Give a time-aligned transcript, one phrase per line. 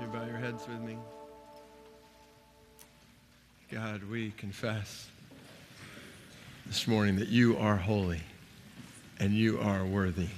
[0.00, 0.96] You bow your heads with me.
[3.72, 5.08] God, we confess
[6.66, 8.20] this morning that you are holy
[9.18, 10.28] and you are worthy.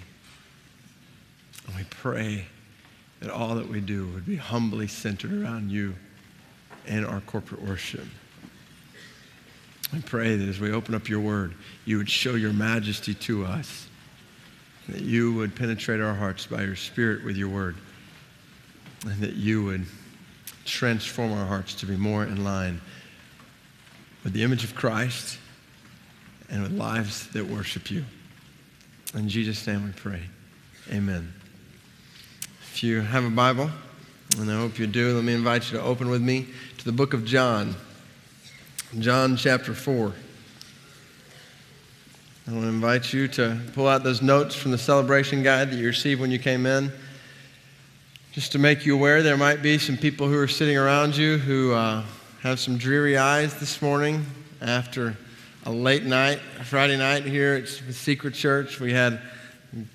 [1.67, 2.47] And we pray
[3.21, 5.95] that all that we do would be humbly centered around you
[6.87, 8.07] and our corporate worship.
[9.93, 11.55] We pray that as we open up your word,
[11.85, 13.89] you would show your majesty to us,
[14.89, 17.77] that you would penetrate our hearts by your spirit with your word,
[19.05, 19.87] and that you would
[20.65, 22.81] transform our hearts to be more in line
[24.25, 25.39] with the image of Christ
[26.51, 28.05] and with lives that worship you.
[29.15, 30.21] In Jesus' name we pray.
[30.93, 31.33] Amen.
[32.73, 33.71] If you have a Bible,
[34.39, 36.47] and I hope you do, let me invite you to open with me
[36.79, 37.75] to the book of John.
[38.99, 40.13] John chapter 4.
[42.49, 45.77] I want to invite you to pull out those notes from the celebration guide that
[45.77, 46.91] you received when you came in.
[48.33, 51.37] Just to make you aware, there might be some people who are sitting around you
[51.37, 52.05] who uh,
[52.43, 54.25] have some dreary eyes this morning
[54.61, 55.17] after
[55.67, 58.79] a late night, Friday night here at Secret Church.
[58.79, 59.21] We had
[59.73, 59.89] an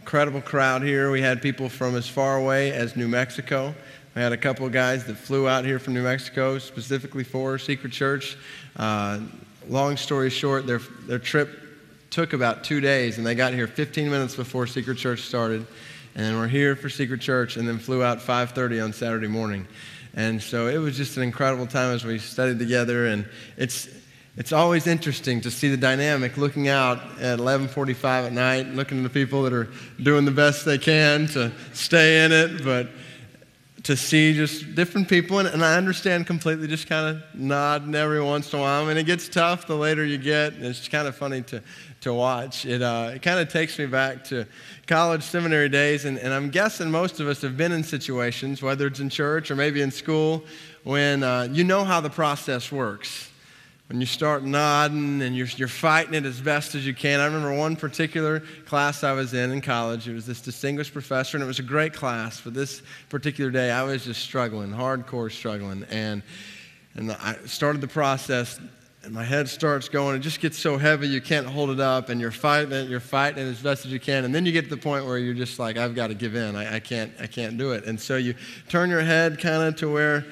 [0.00, 1.10] incredible crowd here.
[1.10, 3.74] We had people from as far away as New Mexico.
[4.14, 7.58] We had a couple of guys that flew out here from New Mexico specifically for
[7.58, 8.38] Secret Church.
[8.76, 9.20] Uh,
[9.68, 11.50] long story short, their, their trip
[12.08, 15.66] took about two days, and they got here 15 minutes before Secret Church started.
[16.18, 19.66] And we're here for Secret Church, and then flew out 5:30 on Saturday morning.
[20.14, 23.04] And so it was just an incredible time as we studied together.
[23.08, 23.28] And
[23.58, 23.86] it's,
[24.34, 29.02] it's always interesting to see the dynamic looking out at 11:45 at night, looking at
[29.02, 29.68] the people that are
[30.02, 32.88] doing the best they can to stay in it, but
[33.86, 38.20] to see just different people, and, and I understand completely, just kind of nodding every
[38.20, 38.82] once in a while.
[38.82, 41.62] I mean, it gets tough the later you get, and it's kind of funny to,
[42.00, 42.66] to watch.
[42.66, 44.44] It, uh, it kind of takes me back to
[44.88, 48.88] college seminary days, and, and I'm guessing most of us have been in situations, whether
[48.88, 50.44] it's in church or maybe in school,
[50.82, 53.25] when uh, you know how the process works
[53.88, 57.20] when you start nodding and you're, you're fighting it as best as you can.
[57.20, 60.08] I remember one particular class I was in in college.
[60.08, 62.40] It was this distinguished professor, and it was a great class.
[62.40, 65.84] But this particular day, I was just struggling, hardcore struggling.
[65.90, 66.24] And,
[66.96, 68.58] and I started the process,
[69.04, 70.16] and my head starts going.
[70.16, 72.98] It just gets so heavy you can't hold it up, and you're fighting it, you're
[72.98, 74.24] fighting it as best as you can.
[74.24, 76.34] And then you get to the point where you're just like, I've got to give
[76.34, 76.56] in.
[76.56, 77.84] I, I can't, I can't do it.
[77.84, 78.34] And so you
[78.68, 80.26] turn your head kind of to where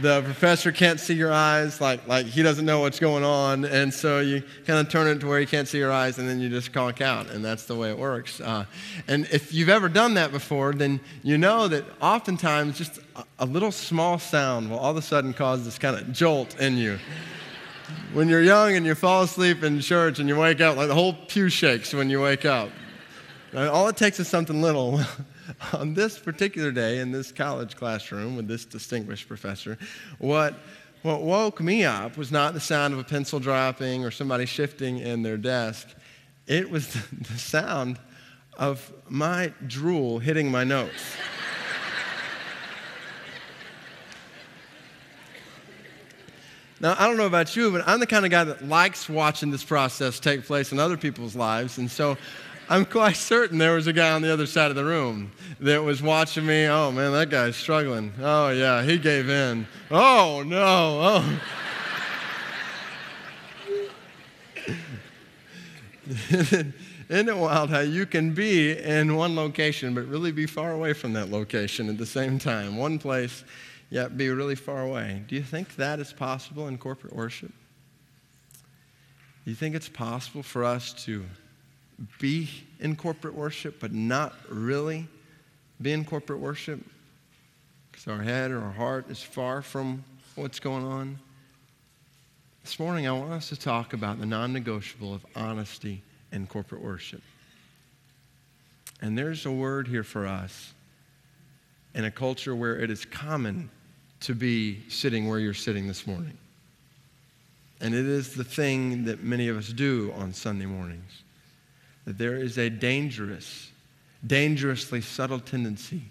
[0.00, 3.64] the professor can't see your eyes, like, like he doesn't know what's going on.
[3.64, 6.28] And so you kind of turn it to where he can't see your eyes, and
[6.28, 7.30] then you just conk out.
[7.30, 8.40] And that's the way it works.
[8.40, 8.64] Uh,
[9.08, 13.46] and if you've ever done that before, then you know that oftentimes just a, a
[13.46, 16.98] little small sound will all of a sudden cause this kind of jolt in you.
[18.12, 20.94] when you're young and you fall asleep in church and you wake up, like the
[20.94, 22.70] whole pew shakes when you wake up.
[23.54, 25.00] All it takes is something little.
[25.72, 29.78] on this particular day in this college classroom with this distinguished professor,
[30.18, 30.54] what,
[31.02, 34.98] what woke me up was not the sound of a pencil dropping or somebody shifting
[34.98, 35.88] in their desk.
[36.46, 37.98] It was the, the sound
[38.56, 41.16] of my drool hitting my notes.
[46.82, 49.50] Now, I don't know about you, but I'm the kind of guy that likes watching
[49.50, 51.76] this process take place in other people's lives.
[51.76, 52.16] And so
[52.70, 55.82] I'm quite certain there was a guy on the other side of the room that
[55.82, 56.68] was watching me.
[56.68, 58.12] Oh man, that guy's struggling.
[58.20, 59.66] Oh yeah, he gave in.
[59.90, 61.00] Oh no.
[61.02, 61.40] Oh.
[66.30, 70.92] Isn't it wild how you can be in one location but really be far away
[70.92, 72.76] from that location at the same time?
[72.76, 73.42] One place,
[73.90, 75.24] yet be really far away.
[75.26, 77.52] Do you think that is possible in corporate worship?
[79.44, 81.24] Do you think it's possible for us to
[82.18, 85.06] be in corporate worship, but not really
[85.80, 86.80] be in corporate worship
[87.90, 91.18] because our head or our heart is far from what's going on.
[92.62, 96.02] This morning, I want us to talk about the non negotiable of honesty
[96.32, 97.22] in corporate worship.
[99.02, 100.74] And there's a word here for us
[101.94, 103.70] in a culture where it is common
[104.20, 106.36] to be sitting where you're sitting this morning.
[107.80, 111.22] And it is the thing that many of us do on Sunday mornings
[112.10, 113.70] that there is a dangerous,
[114.26, 116.02] dangerously subtle tendency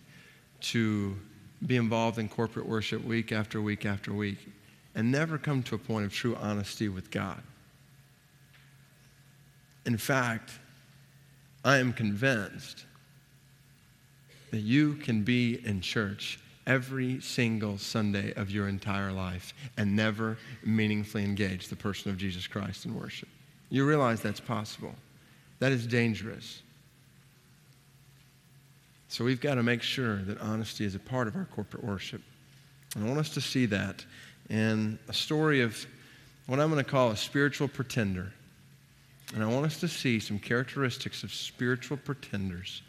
[0.61, 1.13] to
[1.67, 4.37] be involved in corporate worship week after week after week
[4.95, 7.43] and never come to a point of true honesty with God.
[9.85, 10.51] In fact,
[11.65, 12.85] I am convinced
[14.51, 20.37] that you can be in church every single Sunday of your entire life and never
[20.63, 23.27] meaningfully engage the person of Jesus Christ in worship.
[23.69, 24.95] You realize that's possible.
[25.59, 26.61] That is dangerous.
[29.09, 32.21] So we've got to make sure that honesty is a part of our corporate worship.
[32.95, 34.05] And I want us to see that
[34.49, 35.85] in a story of
[36.47, 38.31] what I'm going to call a spiritual pretender.
[39.33, 42.81] And I want us to see some characteristics of spiritual pretenders.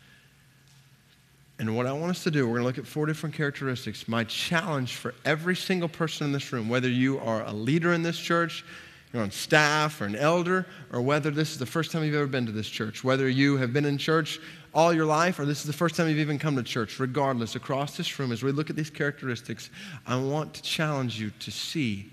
[1.58, 4.08] And what I want us to do, we're going to look at four different characteristics.
[4.08, 8.02] My challenge for every single person in this room, whether you are a leader in
[8.02, 8.64] this church,
[9.12, 12.26] you're on staff or an elder, or whether this is the first time you've ever
[12.26, 14.40] been to this church, whether you have been in church
[14.72, 17.56] all your life or this is the first time you've even come to church, regardless,
[17.56, 19.70] across this room, as we look at these characteristics,
[20.06, 22.10] I want to challenge you to see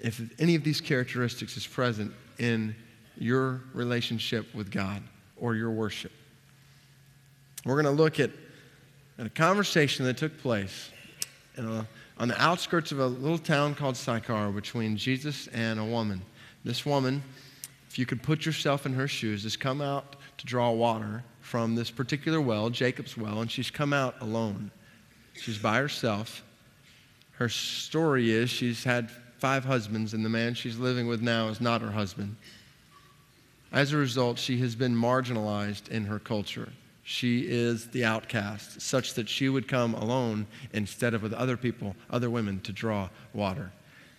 [0.00, 2.76] if any of these characteristics is present in
[3.18, 5.02] your relationship with God
[5.36, 6.12] or your worship.
[7.64, 8.30] We're going to look at,
[9.18, 10.90] at a conversation that took place
[11.58, 11.86] a,
[12.18, 16.22] on the outskirts of a little town called Sychar between Jesus and a woman.
[16.64, 17.22] This woman,
[17.88, 21.74] if you could put yourself in her shoes, has come out to draw water from
[21.74, 24.70] this particular well, Jacob's well, and she's come out alone.
[25.34, 26.42] She's by herself.
[27.32, 31.60] Her story is she's had five husbands, and the man she's living with now is
[31.60, 32.36] not her husband.
[33.72, 36.70] As a result, she has been marginalized in her culture.
[37.08, 41.94] She is the outcast, such that she would come alone instead of with other people,
[42.10, 43.70] other women, to draw water.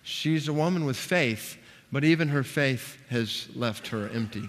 [0.02, 1.58] She's a woman with faith,
[1.92, 4.48] but even her faith has left her empty.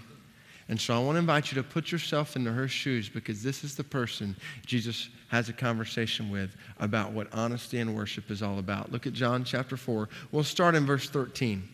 [0.70, 3.66] And so I want to invite you to put yourself into her shoes because this
[3.66, 8.60] is the person Jesus has a conversation with about what honesty and worship is all
[8.60, 8.90] about.
[8.90, 10.08] Look at John chapter 4.
[10.32, 11.68] We'll start in verse 13.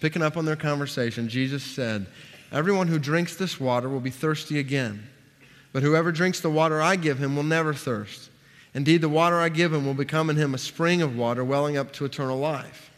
[0.00, 2.06] Picking up on their conversation, Jesus said,
[2.54, 5.08] Everyone who drinks this water will be thirsty again.
[5.72, 8.30] But whoever drinks the water I give him will never thirst.
[8.74, 11.76] Indeed, the water I give him will become in him a spring of water welling
[11.76, 12.92] up to eternal life.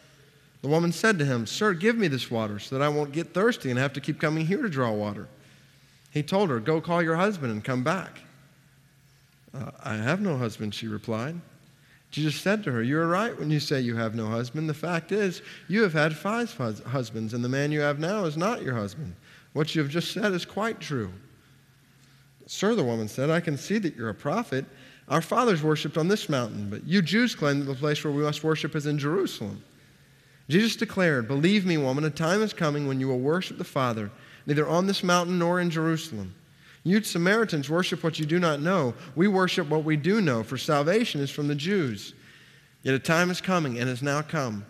[0.61, 3.33] The woman said to him, Sir, give me this water so that I won't get
[3.33, 5.27] thirsty and have to keep coming here to draw water.
[6.11, 8.21] He told her, Go call your husband and come back.
[9.55, 11.41] Uh, I have no husband, she replied.
[12.11, 14.69] Jesus said to her, You are right when you say you have no husband.
[14.69, 18.37] The fact is, you have had five husbands, and the man you have now is
[18.37, 19.15] not your husband.
[19.57, 21.11] What you have just said is quite true.
[22.45, 24.67] Sir, the woman said, I can see that you're a prophet.
[25.09, 28.23] Our fathers worshipped on this mountain, but you Jews claim that the place where we
[28.23, 29.65] must worship is in Jerusalem.
[30.51, 34.11] Jesus declared, Believe me, woman, a time is coming when you will worship the Father,
[34.45, 36.35] neither on this mountain nor in Jerusalem.
[36.85, 38.93] You Samaritans worship what you do not know.
[39.15, 42.13] We worship what we do know, for salvation is from the Jews.
[42.83, 44.67] Yet a time is coming, and has now come,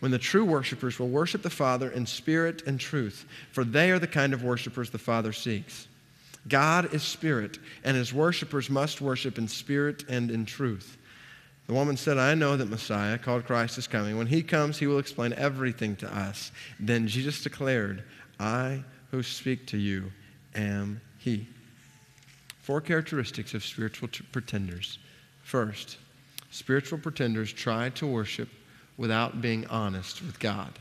[0.00, 3.98] when the true worshipers will worship the Father in spirit and truth, for they are
[3.98, 5.88] the kind of worshipers the Father seeks.
[6.46, 10.96] God is spirit, and his worshipers must worship in spirit and in truth.
[11.66, 14.16] The woman said, I know that Messiah, called Christ, is coming.
[14.16, 16.50] When he comes, he will explain everything to us.
[16.80, 18.04] Then Jesus declared,
[18.40, 20.10] I who speak to you
[20.54, 21.46] am he.
[22.62, 24.98] Four characteristics of spiritual t- pretenders.
[25.42, 25.98] First,
[26.50, 28.48] spiritual pretenders try to worship
[28.98, 30.72] without being honest with God.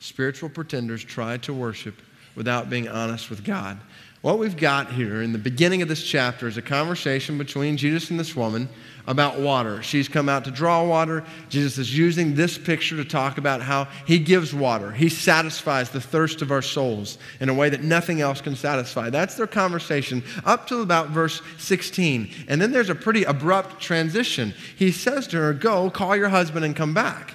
[0.00, 1.94] Spiritual pretenders try to worship
[2.34, 3.78] without being honest with God.
[4.24, 8.08] What we've got here in the beginning of this chapter is a conversation between Jesus
[8.08, 8.70] and this woman
[9.06, 9.82] about water.
[9.82, 11.24] She's come out to draw water.
[11.50, 14.90] Jesus is using this picture to talk about how he gives water.
[14.92, 19.10] He satisfies the thirst of our souls in a way that nothing else can satisfy.
[19.10, 22.30] That's their conversation up to about verse 16.
[22.48, 24.54] And then there's a pretty abrupt transition.
[24.74, 27.34] He says to her, Go, call your husband and come back.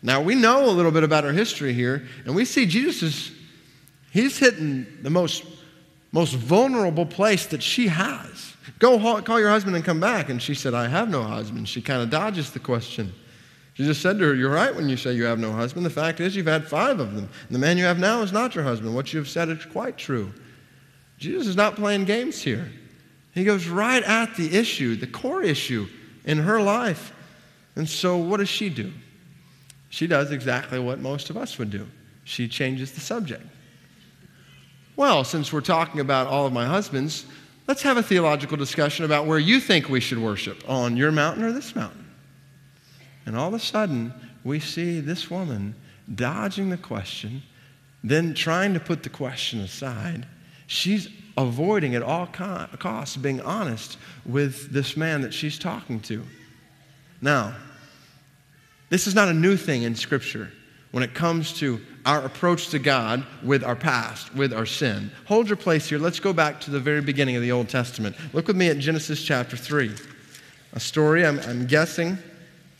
[0.00, 3.32] Now, we know a little bit about her history here, and we see Jesus is,
[4.12, 5.44] he's hitting the most
[6.14, 8.54] most vulnerable place that she has.
[8.78, 10.28] Go call your husband and come back.
[10.30, 11.68] And she said, I have no husband.
[11.68, 13.12] She kind of dodges the question.
[13.74, 15.84] She just said to her, You're right when you say you have no husband.
[15.84, 17.28] The fact is, you've had five of them.
[17.46, 18.94] And the man you have now is not your husband.
[18.94, 20.32] What you have said is quite true.
[21.18, 22.70] Jesus is not playing games here.
[23.32, 25.88] He goes right at the issue, the core issue
[26.24, 27.12] in her life.
[27.74, 28.92] And so, what does she do?
[29.90, 31.88] She does exactly what most of us would do
[32.24, 33.44] she changes the subject.
[34.96, 37.26] Well, since we're talking about all of my husbands,
[37.66, 41.42] let's have a theological discussion about where you think we should worship on your mountain
[41.42, 42.08] or this mountain.
[43.26, 45.74] And all of a sudden, we see this woman
[46.14, 47.42] dodging the question,
[48.04, 50.26] then trying to put the question aside.
[50.68, 56.22] She's avoiding at all costs being honest with this man that she's talking to.
[57.20, 57.56] Now,
[58.90, 60.52] this is not a new thing in Scripture
[60.92, 65.10] when it comes to our approach to God with our past, with our sin.
[65.26, 65.98] Hold your place here.
[65.98, 68.16] Let's go back to the very beginning of the Old Testament.
[68.32, 69.92] Look with me at Genesis chapter 3.
[70.74, 72.18] A story I'm, I'm guessing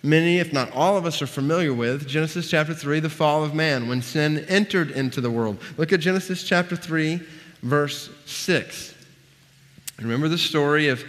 [0.03, 2.07] many, if not all of us, are familiar with.
[2.07, 5.59] Genesis chapter 3, the fall of man, when sin entered into the world.
[5.79, 7.21] Look at Genesis chapter 3,
[7.63, 8.95] verse 6.
[10.01, 11.03] Remember the story of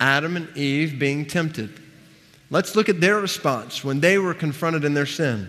[0.00, 1.78] Adam and Eve being tempted.
[2.50, 5.48] Let's look at their response when they were confronted in their sin.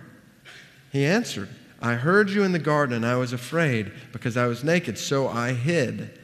[0.91, 1.49] He answered,
[1.81, 5.27] I heard you in the garden, and I was afraid because I was naked, so
[5.27, 6.19] I hid.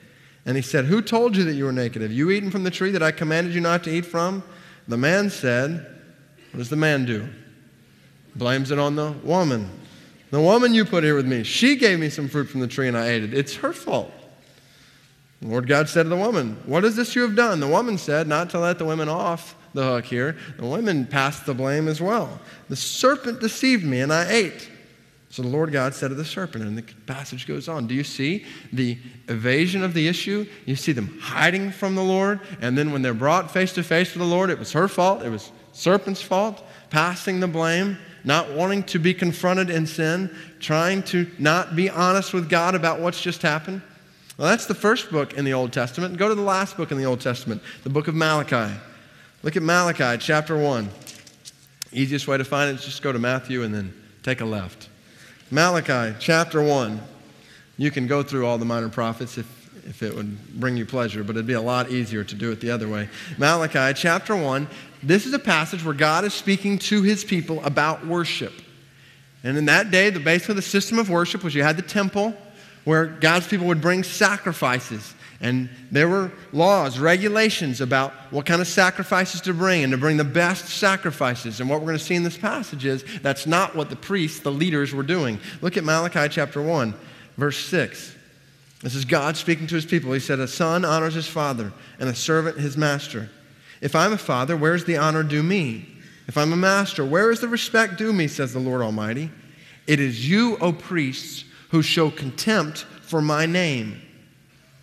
[0.45, 2.01] And he said, Who told you that you were naked?
[2.01, 4.43] Have you eaten from the tree that I commanded you not to eat from?
[4.88, 5.86] The man said,
[6.51, 7.27] What does the man do?
[8.36, 9.69] Blames it on the woman.
[10.29, 12.88] The woman you put here with me, she gave me some fruit from the tree
[12.88, 13.33] and I ate it.
[13.33, 14.12] It's her fault.
[15.41, 17.59] The Lord God said to the woman, What is this you have done?
[17.59, 20.36] The woman said, Not to let the women off the hook here.
[20.57, 22.39] The women passed the blame as well.
[22.67, 24.69] The serpent deceived me, and I ate.
[25.29, 27.86] So the Lord God said to the serpent, and the passage goes on.
[27.86, 30.48] Do you see the evasion of the issue?
[30.65, 34.13] You see them hiding from the Lord, and then when they're brought face to face
[34.13, 38.51] with the Lord, it was her fault, it was serpent's fault, passing the blame, not
[38.53, 43.22] wanting to be confronted in sin, trying to not be honest with God about what's
[43.22, 43.81] just happened.
[44.38, 46.17] Well, that's the first book in the Old Testament.
[46.17, 48.74] Go to the last book in the Old Testament, the book of Malachi.
[49.44, 50.89] Look at Malachi chapter 1.
[51.91, 54.89] Easiest way to find it is just go to Matthew and then take a left.
[55.51, 57.00] Malachi chapter 1.
[57.77, 61.24] You can go through all the minor prophets if, if it would bring you pleasure,
[61.24, 63.10] but it'd be a lot easier to do it the other way.
[63.38, 64.67] Malachi chapter 1.
[65.03, 68.53] This is a passage where God is speaking to his people about worship.
[69.44, 71.84] And in that day, the base of the system of worship was you had the
[71.84, 72.36] temple
[72.86, 75.13] where God's people would bring sacrifices.
[75.39, 80.17] And there were laws, regulations about what kind of sacrifices to bring and to bring
[80.17, 81.60] the best sacrifices.
[81.60, 84.39] And what we're going to see in this passage is that's not what the priests,
[84.39, 85.39] the leaders, were doing.
[85.62, 86.94] Look at Malachi chapter 1,
[87.38, 88.15] verse 6.
[88.82, 90.12] This is God speaking to his people.
[90.12, 93.29] He said, A son honors his father, and a servant his master.
[93.79, 95.88] If I'm a father, where's the honor due me?
[96.27, 99.32] If I'm a master, where is the respect due me, says the Lord Almighty?
[99.86, 104.01] It is you, O priests, who show contempt for my name.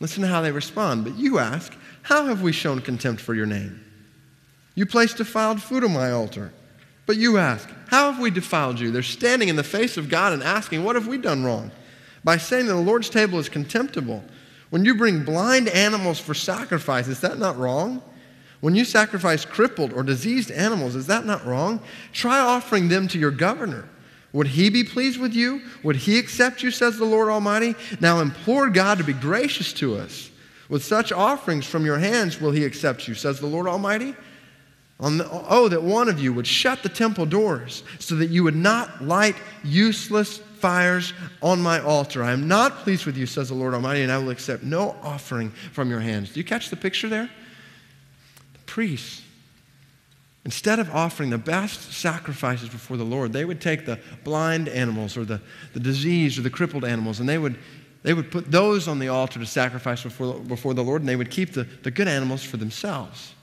[0.01, 1.05] Listen to how they respond.
[1.05, 1.73] But you ask,
[2.03, 3.81] How have we shown contempt for your name?
[4.75, 6.53] You place defiled food on my altar.
[7.07, 8.91] But you ask, How have we defiled you?
[8.91, 11.71] They're standing in the face of God and asking, What have we done wrong?
[12.23, 14.25] By saying that the Lord's table is contemptible.
[14.71, 18.03] When you bring blind animals for sacrifice, is that not wrong?
[18.61, 21.81] When you sacrifice crippled or diseased animals, is that not wrong?
[22.13, 23.89] Try offering them to your governor.
[24.35, 25.63] Would he be pleased with you?
[25.85, 27.77] Would he accept you, says the Lord Almighty?
[28.01, 30.29] Now implore God to be gracious to us.
[30.69, 34.15] With such offerings from your hands will he accept you, says the Lord Almighty.
[34.99, 38.57] The, oh, that one of you would shut the temple doors so that you would
[38.57, 42.25] not light useless fires on my altar.
[42.25, 44.97] I am not pleased with you, says the Lord Almighty, and I will accept no
[45.03, 46.33] offering from your hands.
[46.33, 47.31] Do you catch the picture there?
[48.55, 49.24] The priests
[50.45, 55.17] Instead of offering the best sacrifices before the Lord, they would take the blind animals
[55.17, 55.41] or the,
[55.73, 57.57] the diseased or the crippled animals and they would,
[58.03, 61.17] they would put those on the altar to sacrifice before, before the Lord and they
[61.17, 63.35] would keep the, the good animals for themselves.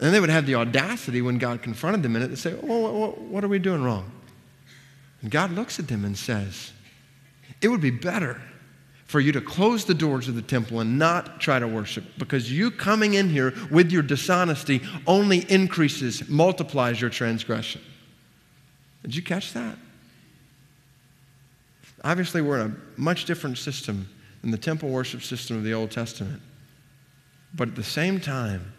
[0.00, 2.92] And they would have the audacity when God confronted them in it to say, oh,
[2.92, 4.12] what, what are we doing wrong?
[5.22, 6.72] And God looks at them and says,
[7.60, 8.40] It would be better
[9.08, 12.52] for you to close the doors of the temple and not try to worship because
[12.52, 17.80] you coming in here with your dishonesty only increases, multiplies your transgression.
[19.02, 19.78] Did you catch that?
[22.04, 24.06] Obviously, we're in a much different system
[24.42, 26.42] than the temple worship system of the Old Testament.
[27.54, 28.72] But at the same time,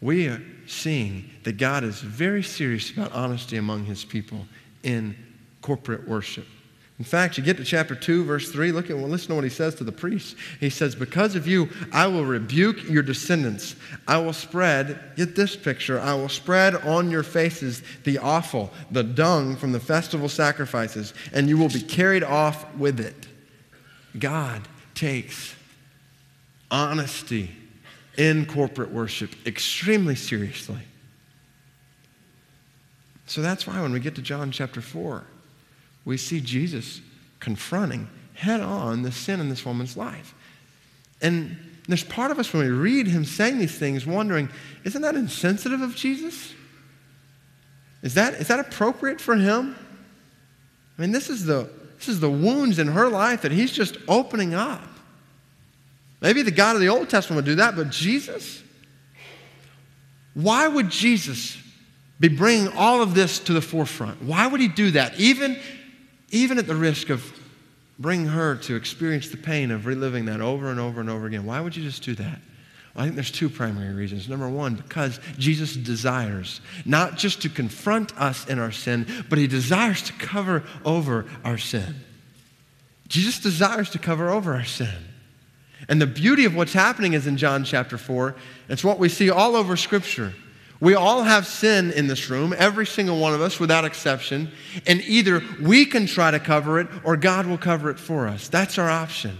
[0.00, 4.46] we are seeing that God is very serious about honesty among his people
[4.84, 5.16] in
[5.60, 6.46] corporate worship.
[6.98, 9.44] In fact, you get to chapter 2, verse 3, look at well, listen to what
[9.44, 10.36] he says to the priests.
[10.60, 13.74] He says, Because of you, I will rebuke your descendants.
[14.06, 19.02] I will spread, get this picture, I will spread on your faces the offal, the
[19.02, 23.26] dung from the festival sacrifices, and you will be carried off with it.
[24.18, 24.62] God
[24.94, 25.54] takes
[26.70, 27.50] honesty
[28.16, 30.82] in corporate worship extremely seriously.
[33.26, 35.24] So that's why when we get to John chapter 4,
[36.04, 37.00] we see Jesus
[37.40, 40.34] confronting head on the sin in this woman's life.
[41.20, 41.56] And
[41.86, 44.48] there's part of us when we read him saying these things wondering,
[44.84, 46.54] isn't that insensitive of Jesus?
[48.02, 49.76] Is that, is that appropriate for him?
[50.98, 53.96] I mean, this is, the, this is the wounds in her life that he's just
[54.08, 54.88] opening up.
[56.20, 58.62] Maybe the God of the Old Testament would do that, but Jesus?
[60.34, 61.58] Why would Jesus
[62.20, 64.22] be bringing all of this to the forefront?
[64.22, 65.58] Why would he do that, even,
[66.32, 67.24] even at the risk of
[67.98, 71.46] bringing her to experience the pain of reliving that over and over and over again?
[71.46, 72.40] Why would you just do that?
[72.94, 74.28] I think there's two primary reasons.
[74.28, 79.46] Number one, because Jesus desires not just to confront us in our sin, but he
[79.46, 81.94] desires to cover over our sin.
[83.08, 84.94] Jesus desires to cover over our sin.
[85.88, 88.34] And the beauty of what's happening is in John chapter 4,
[88.68, 90.34] it's what we see all over Scripture.
[90.82, 94.50] We all have sin in this room, every single one of us, without exception.
[94.84, 98.48] And either we can try to cover it or God will cover it for us.
[98.48, 99.38] That's our option.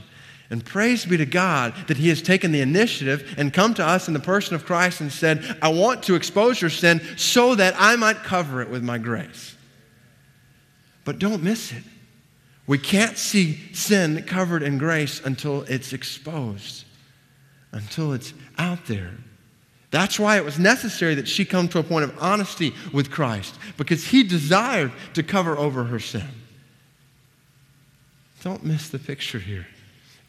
[0.50, 4.06] And praise be to God that He has taken the initiative and come to us
[4.06, 7.74] in the person of Christ and said, I want to expose your sin so that
[7.76, 9.56] I might cover it with my grace.
[11.04, 11.82] But don't miss it.
[12.68, 16.84] We can't see sin covered in grace until it's exposed,
[17.72, 19.10] until it's out there.
[19.92, 23.54] That's why it was necessary that she come to a point of honesty with Christ,
[23.76, 26.28] because he desired to cover over her sin.
[28.42, 29.66] Don't miss the picture here.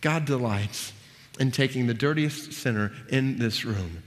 [0.01, 0.91] God delights
[1.39, 4.03] in taking the dirtiest sinner in this room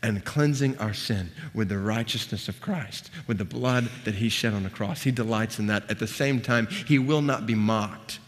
[0.00, 4.54] and cleansing our sin with the righteousness of Christ, with the blood that he shed
[4.54, 5.02] on the cross.
[5.02, 5.90] He delights in that.
[5.90, 8.20] At the same time, he will not be mocked.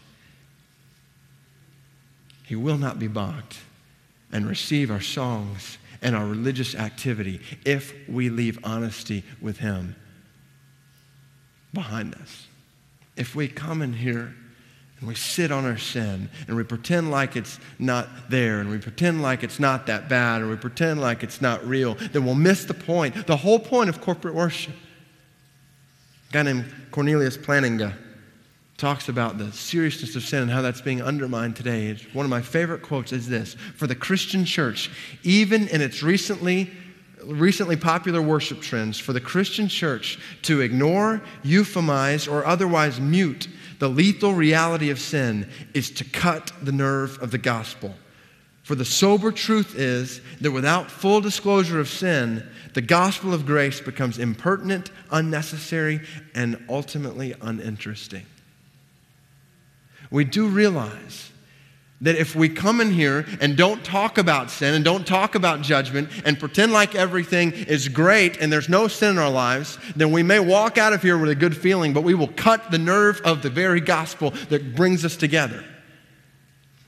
[2.43, 3.59] He will not be mocked
[4.33, 9.95] and receive our songs and our religious activity if we leave honesty with him
[11.73, 12.47] behind us.
[13.15, 14.35] If we come in here
[14.99, 18.77] and we sit on our sin and we pretend like it's not there and we
[18.77, 22.35] pretend like it's not that bad or we pretend like it's not real, then we'll
[22.35, 24.75] miss the point, the whole point of corporate worship.
[26.29, 27.93] A guy named Cornelius Plantinga
[28.83, 31.95] talks about the seriousness of sin and how that's being undermined today.
[32.11, 34.91] One of my favorite quotes is this For the Christian church,
[35.23, 36.69] even in its recently
[37.23, 43.47] recently popular worship trends for the Christian church to ignore, euphemize, or otherwise mute
[43.79, 47.95] the lethal reality of sin is to cut the nerve of the gospel.
[48.63, 53.79] For the sober truth is that without full disclosure of sin, the gospel of grace
[53.79, 56.01] becomes impertinent, unnecessary,
[56.35, 58.25] and ultimately uninteresting.
[60.13, 61.31] We do realize
[62.01, 65.63] that if we come in here and don't talk about sin and don't talk about
[65.63, 70.11] judgment and pretend like everything is great and there's no sin in our lives, then
[70.11, 72.77] we may walk out of here with a good feeling, but we will cut the
[72.77, 75.65] nerve of the very gospel that brings us together.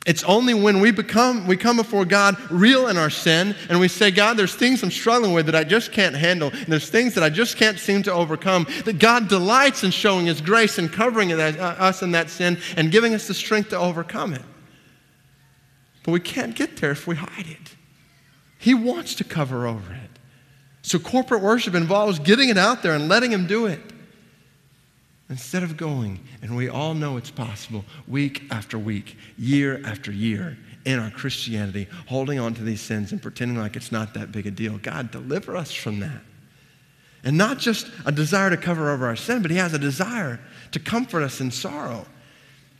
[0.06, 3.88] It's only when we become we come before God real in our sin and we
[3.88, 7.16] say, God, there's things I'm struggling with that I just can't handle, and there's things
[7.16, 10.94] that I just can't seem to overcome, that God delights in showing his grace and
[10.94, 14.44] covering uh, us in that sin and giving us the strength to overcome it.
[16.04, 17.76] But we can't get there if we hide it.
[18.60, 20.20] He wants to cover over it.
[20.84, 23.82] So corporate worship involves getting it out there and letting Him do it.
[25.30, 30.58] Instead of going, and we all know it's possible, week after week, year after year,
[30.86, 34.46] in our Christianity, holding on to these sins and pretending like it's not that big
[34.46, 34.78] a deal.
[34.78, 36.22] God, deliver us from that.
[37.24, 40.40] And not just a desire to cover over our sin, but He has a desire
[40.72, 42.06] to comfort us in sorrow.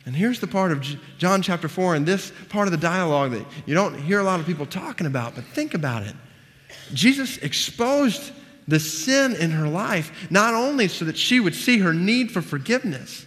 [0.06, 0.86] And here's the part of
[1.18, 4.40] John chapter 4 and this part of the dialogue that you don't hear a lot
[4.40, 6.16] of people talking about, but think about it.
[6.94, 8.32] Jesus exposed
[8.68, 12.42] the sin in her life, not only so that she would see her need for
[12.42, 13.26] forgiveness,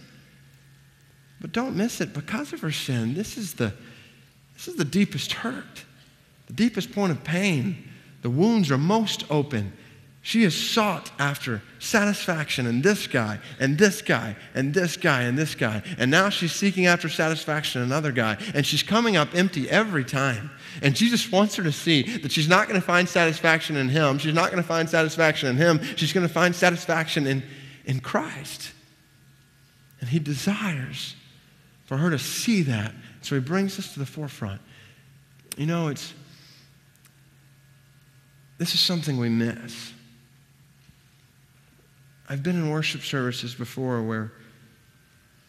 [1.39, 3.73] but don't miss it, because of her sin, this is the,
[4.55, 5.85] this is the deepest hurt,
[6.47, 7.89] the deepest point of pain.
[8.21, 9.71] The wounds are most open.
[10.21, 15.37] She has sought after satisfaction in this guy, and this guy, and this guy, and
[15.37, 15.81] this guy.
[15.97, 18.37] And now she's seeking after satisfaction in another guy.
[18.53, 20.51] And she's coming up empty every time.
[20.81, 24.17] And Jesus wants her to see that she's not going to find satisfaction in him.
[24.17, 25.81] She's not going to find satisfaction in him.
[25.95, 27.41] She's going to find satisfaction in,
[27.85, 28.71] in Christ.
[30.01, 31.15] And he desires
[31.85, 32.93] for her to see that.
[33.21, 34.61] So he brings us to the forefront.
[35.57, 36.13] You know, it's
[38.57, 39.93] this is something we miss.
[42.29, 44.31] I've been in worship services before where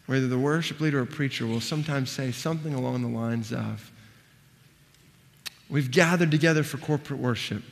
[0.07, 3.91] whether the worship leader or preacher will sometimes say something along the lines of,
[5.71, 7.63] We've gathered together for corporate worship.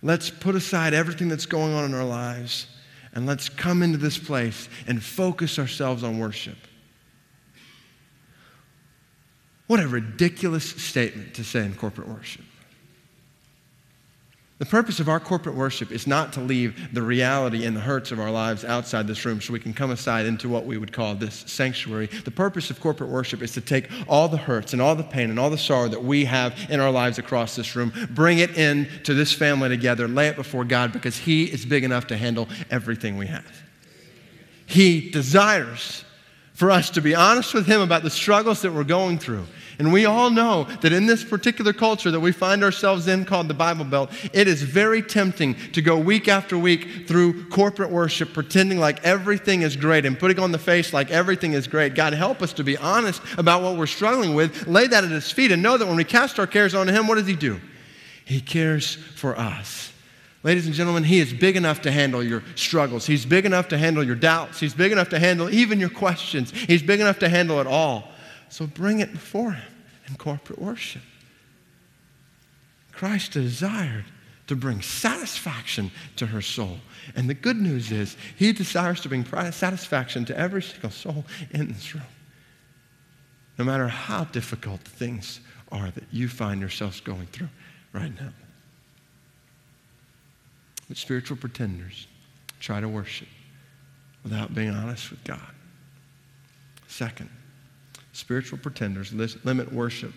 [0.00, 2.68] Let's put aside everything that's going on in our lives
[3.12, 6.56] and let's come into this place and focus ourselves on worship.
[9.66, 12.44] What a ridiculous statement to say in corporate worship.
[14.58, 18.10] The purpose of our corporate worship is not to leave the reality and the hurts
[18.10, 20.94] of our lives outside this room so we can come aside into what we would
[20.94, 22.06] call this sanctuary.
[22.06, 25.28] The purpose of corporate worship is to take all the hurts and all the pain
[25.28, 28.56] and all the sorrow that we have in our lives across this room, bring it
[28.56, 32.16] in to this family together, lay it before God because He is big enough to
[32.16, 33.62] handle everything we have.
[34.64, 36.05] He desires
[36.56, 39.44] for us to be honest with Him about the struggles that we're going through.
[39.78, 43.48] And we all know that in this particular culture that we find ourselves in called
[43.48, 48.32] the Bible Belt, it is very tempting to go week after week through corporate worship,
[48.32, 51.94] pretending like everything is great and putting on the face like everything is great.
[51.94, 55.30] God, help us to be honest about what we're struggling with, lay that at His
[55.30, 57.60] feet, and know that when we cast our cares on Him, what does He do?
[58.24, 59.92] He cares for us.
[60.46, 63.04] Ladies and gentlemen, He is big enough to handle your struggles.
[63.04, 64.60] He's big enough to handle your doubts.
[64.60, 66.52] He's big enough to handle even your questions.
[66.52, 68.12] He's big enough to handle it all.
[68.48, 69.74] So bring it before Him
[70.06, 71.02] in corporate worship.
[72.92, 74.04] Christ desired
[74.46, 76.78] to bring satisfaction to her soul.
[77.16, 81.72] And the good news is, He desires to bring satisfaction to every single soul in
[81.72, 82.04] this room.
[83.58, 85.40] No matter how difficult the things
[85.72, 87.48] are that you find yourselves going through
[87.92, 88.30] right now.
[90.94, 92.06] Spiritual pretenders
[92.60, 93.28] try to worship
[94.22, 95.40] without being honest with God.
[96.88, 97.28] Second,
[98.12, 100.12] spiritual pretenders limit worship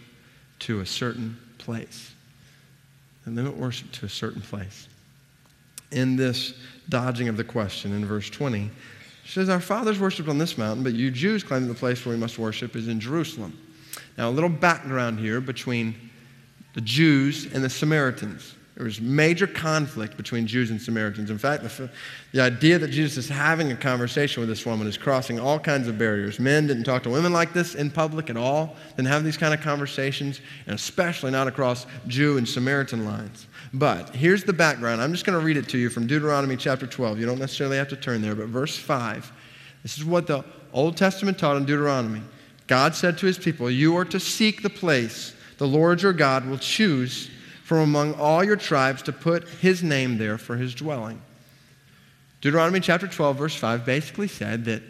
[0.59, 2.13] to a certain place.
[3.25, 4.87] They limit worship to a certain place.
[5.91, 6.53] In this
[6.87, 8.69] dodging of the question in verse 20,
[9.23, 12.05] she says, Our fathers worshiped on this mountain, but you Jews claim that the place
[12.05, 13.57] where we must worship is in Jerusalem.
[14.17, 15.95] Now, a little background here between
[16.73, 18.55] the Jews and the Samaritans.
[18.79, 21.29] There was major conflict between Jews and Samaritans.
[21.29, 21.89] In fact, the,
[22.31, 25.89] the, idea that Jesus is having a conversation with this woman is crossing all kinds
[25.89, 26.39] of barriers.
[26.39, 29.53] Men didn't talk to women like this in public at all, didn't have these kind
[29.53, 33.47] of conversations, and especially not across Jew and Samaritan lines.
[33.73, 35.01] But here's the background.
[35.01, 37.19] I'm just going to read it to you from Deuteronomy chapter 12.
[37.19, 39.29] You don't necessarily have to turn there, but verse 5.
[39.83, 42.21] This is what the Old Testament taught in Deuteronomy.
[42.67, 46.47] God said to his people, You are to seek the place the Lord your God
[46.47, 47.29] will choose
[47.69, 51.21] from among all your tribes to put his name there for his dwelling.
[52.41, 54.81] Deuteronomy chapter 12, verse 5 basically said that,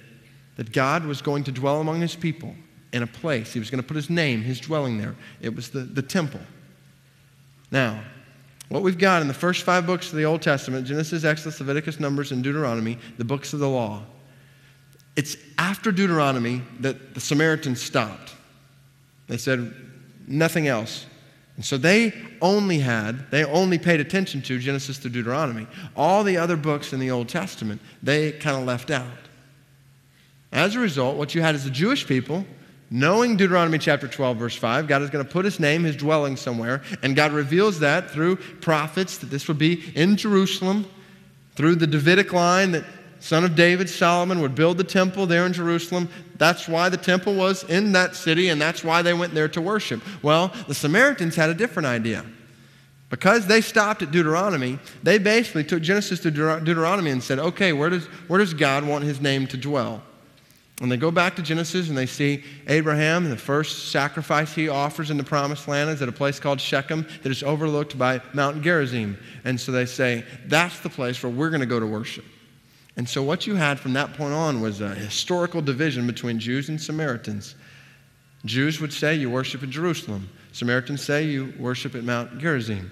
[0.55, 2.55] that God was going to dwell among his people
[2.93, 3.51] in a place.
[3.51, 5.17] He was going to put his name, his dwelling there.
[5.41, 6.39] It was the, the temple.
[7.69, 8.01] Now,
[8.69, 11.99] what we've got in the first five books of the Old Testament Genesis, Exodus, Leviticus,
[11.99, 14.03] Numbers, and Deuteronomy, the books of the law.
[15.17, 18.35] It's after Deuteronomy that the Samaritans stopped.
[19.27, 19.73] They said,
[20.27, 21.07] nothing else.
[21.59, 25.67] And so they only had, they only paid attention to Genesis to Deuteronomy.
[25.93, 29.27] All the other books in the Old Testament, they kind of left out.
[30.53, 32.45] As a result, what you had is the Jewish people
[32.89, 36.37] knowing Deuteronomy chapter 12, verse 5, God is going to put his name, his dwelling
[36.37, 40.87] somewhere, and God reveals that through prophets that this would be in Jerusalem,
[41.55, 42.85] through the Davidic line that
[43.19, 46.09] son of David, Solomon, would build the temple there in Jerusalem.
[46.37, 49.61] That's why the temple was in that city, and that's why they went there to
[49.61, 50.01] worship.
[50.21, 52.25] Well, the Samaritans had a different idea.
[53.09, 57.89] Because they stopped at Deuteronomy, they basically took Genesis to Deuteronomy and said, okay, where
[57.89, 60.03] does, where does God want his name to dwell?
[60.81, 65.11] And they go back to Genesis and they see Abraham, the first sacrifice he offers
[65.11, 68.61] in the promised land is at a place called Shechem that is overlooked by Mount
[68.61, 69.17] Gerizim.
[69.43, 72.23] And so they say, that's the place where we're going to go to worship.
[72.99, 76.67] And so, what you had from that point on was a historical division between Jews
[76.67, 77.55] and Samaritans.
[78.43, 82.91] Jews would say you worship in Jerusalem, Samaritans say you worship at Mount Gerizim.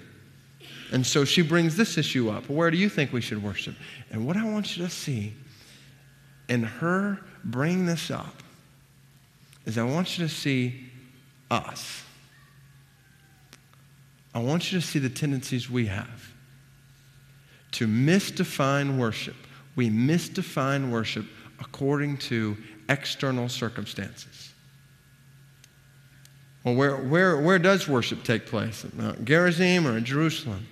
[0.92, 2.48] And so she brings this issue up.
[2.48, 3.74] Where do you think we should worship?
[4.10, 5.34] And what I want you to see
[6.48, 8.42] in her bringing this up
[9.66, 10.90] is I want you to see
[11.50, 12.02] us.
[14.34, 16.32] I want you to see the tendencies we have
[17.72, 19.36] to misdefine worship
[19.78, 21.24] we misdefine worship
[21.60, 22.56] according to
[22.88, 24.52] external circumstances.
[26.64, 28.84] Well, where, where, where does worship take place?
[28.84, 30.66] At Mount Gerizim or in Jerusalem?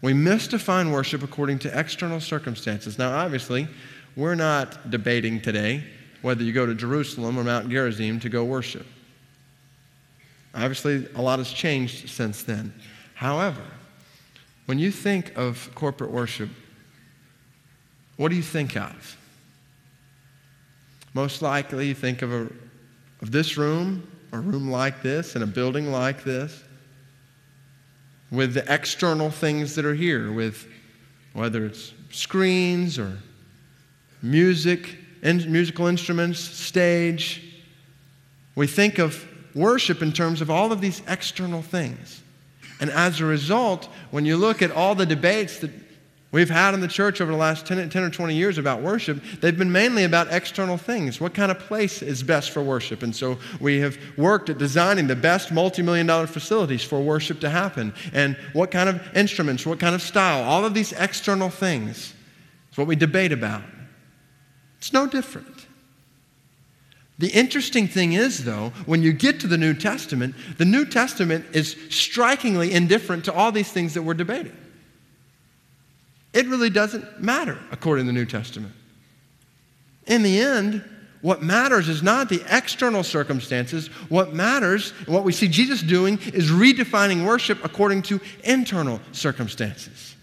[0.00, 2.98] We misdefine worship according to external circumstances.
[2.98, 3.68] Now, obviously,
[4.16, 5.84] we're not debating today
[6.22, 8.86] whether you go to Jerusalem or Mount Gerizim to go worship.
[10.54, 12.72] Obviously, a lot has changed since then.
[13.12, 13.60] However,
[14.64, 16.48] when you think of corporate worship,
[18.16, 19.16] what do you think of?
[21.14, 22.48] Most likely, you think of, a,
[23.22, 26.62] of this room, a room like this, and a building like this,
[28.30, 30.66] with the external things that are here, with
[31.32, 33.18] whether it's screens or
[34.22, 37.62] music, in, musical instruments, stage.
[38.54, 42.22] We think of worship in terms of all of these external things.
[42.80, 45.70] And as a result, when you look at all the debates that
[46.34, 49.22] we've had in the church over the last 10, 10, or 20 years about worship,
[49.40, 51.20] they've been mainly about external things.
[51.20, 53.04] What kind of place is best for worship?
[53.04, 57.38] And so we have worked at designing the best multi million dollar facilities for worship
[57.40, 57.94] to happen.
[58.12, 62.12] And what kind of instruments, what kind of style, all of these external things
[62.72, 63.62] is what we debate about.
[64.78, 65.66] It's no different.
[67.16, 71.46] The interesting thing is, though, when you get to the New Testament, the New Testament
[71.52, 74.56] is strikingly indifferent to all these things that we're debating.
[76.34, 78.74] It really doesn't matter according to the New Testament.
[80.06, 80.84] In the end,
[81.22, 83.86] what matters is not the external circumstances.
[84.10, 90.16] What matters, what we see Jesus doing, is redefining worship according to internal circumstances.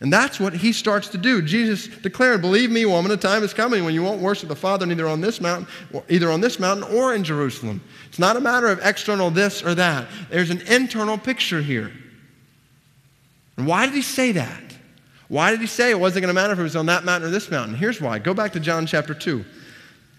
[0.00, 1.40] And that's what he starts to do.
[1.40, 4.86] Jesus declared, Believe me, woman, a time is coming when you won't worship the Father
[4.86, 5.66] neither on this mountain,
[6.08, 7.82] either on this mountain or in Jerusalem.
[8.08, 10.08] It's not a matter of external this or that.
[10.30, 11.90] There's an internal picture here.
[13.56, 14.67] And why did he say that?
[15.28, 17.28] Why did he say it wasn't going to matter if it was on that mountain
[17.28, 17.76] or this mountain?
[17.76, 18.18] Here's why.
[18.18, 19.44] Go back to John chapter 2.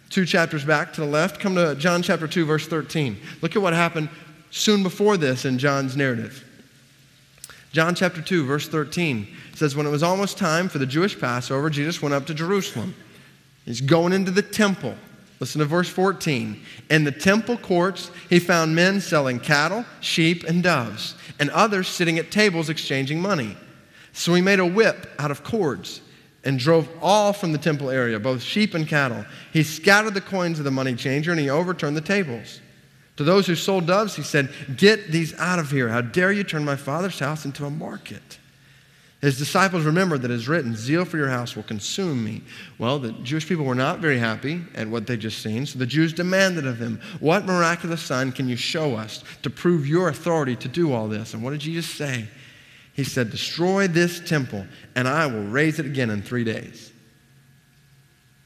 [0.09, 1.39] Two chapters back to the left.
[1.39, 3.17] Come to John chapter 2, verse 13.
[3.41, 4.09] Look at what happened
[4.51, 6.45] soon before this in John's narrative.
[7.71, 11.69] John chapter 2, verse 13 says, When it was almost time for the Jewish Passover,
[11.69, 12.95] Jesus went up to Jerusalem.
[13.65, 14.95] He's going into the temple.
[15.39, 16.59] Listen to verse 14.
[16.89, 22.17] In the temple courts, he found men selling cattle, sheep, and doves, and others sitting
[22.17, 23.55] at tables exchanging money.
[24.13, 26.01] So he made a whip out of cords
[26.43, 29.25] and drove all from the temple area, both sheep and cattle.
[29.51, 32.61] He scattered the coins of the money changer and he overturned the tables.
[33.17, 35.89] To those who sold doves, he said, Get these out of here.
[35.89, 38.39] How dare you turn my father's house into a market?
[39.21, 42.41] His disciples remembered that it is written, Zeal for your house will consume me.
[42.77, 45.85] Well, the Jewish people were not very happy at what they'd just seen, so the
[45.85, 50.55] Jews demanded of him, What miraculous sign can you show us to prove your authority
[50.55, 51.33] to do all this?
[51.33, 52.27] And what did Jesus say?
[52.99, 56.91] He said, Destroy this temple, and I will raise it again in three days.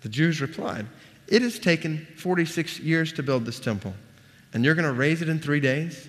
[0.02, 0.86] The Jews replied,
[1.28, 3.96] It has taken 46 years to build this temple,
[4.54, 6.08] and you're going to raise it in three days?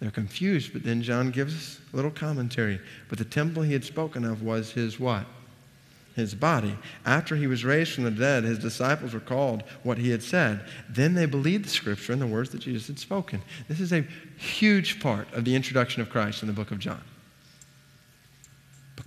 [0.00, 2.80] They're confused, but then John gives us a little commentary.
[3.10, 5.26] But the temple he had spoken of was his what?
[6.16, 6.78] His body.
[7.04, 10.64] After he was raised from the dead, his disciples recalled what he had said.
[10.88, 13.42] Then they believed the scripture and the words that Jesus had spoken.
[13.68, 14.06] This is a
[14.38, 17.02] huge part of the introduction of Christ in the book of John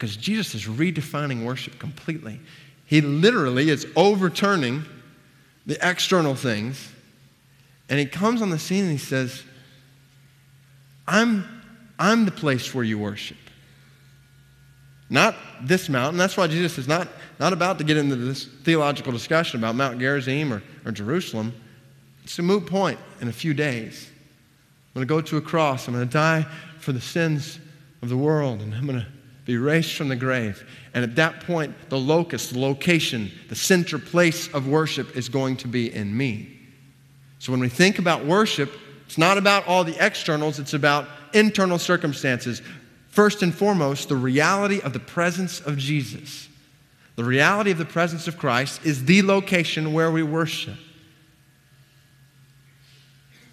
[0.01, 2.39] because Jesus is redefining worship completely.
[2.87, 4.83] He literally is overturning
[5.67, 6.91] the external things,
[7.87, 9.43] and he comes on the scene and he says,
[11.07, 11.45] I'm,
[11.99, 13.37] I'm the place where you worship.
[15.07, 16.17] Not this mountain.
[16.17, 17.07] That's why Jesus is not,
[17.39, 21.53] not about to get into this theological discussion about Mount Gerizim or, or Jerusalem.
[22.23, 24.09] It's a moot point in a few days.
[24.09, 25.87] I'm going to go to a cross.
[25.87, 26.47] I'm going to die
[26.79, 27.59] for the sins
[28.01, 29.05] of the world, and I'm going to
[29.45, 30.63] be raised from the grave.
[30.93, 35.58] And at that point, the locus, the location, the center place of worship is going
[35.58, 36.60] to be in me.
[37.39, 38.71] So when we think about worship,
[39.06, 42.62] it's not about all the externals, it's about internal circumstances.
[43.08, 46.47] First and foremost, the reality of the presence of Jesus.
[47.15, 50.77] The reality of the presence of Christ is the location where we worship.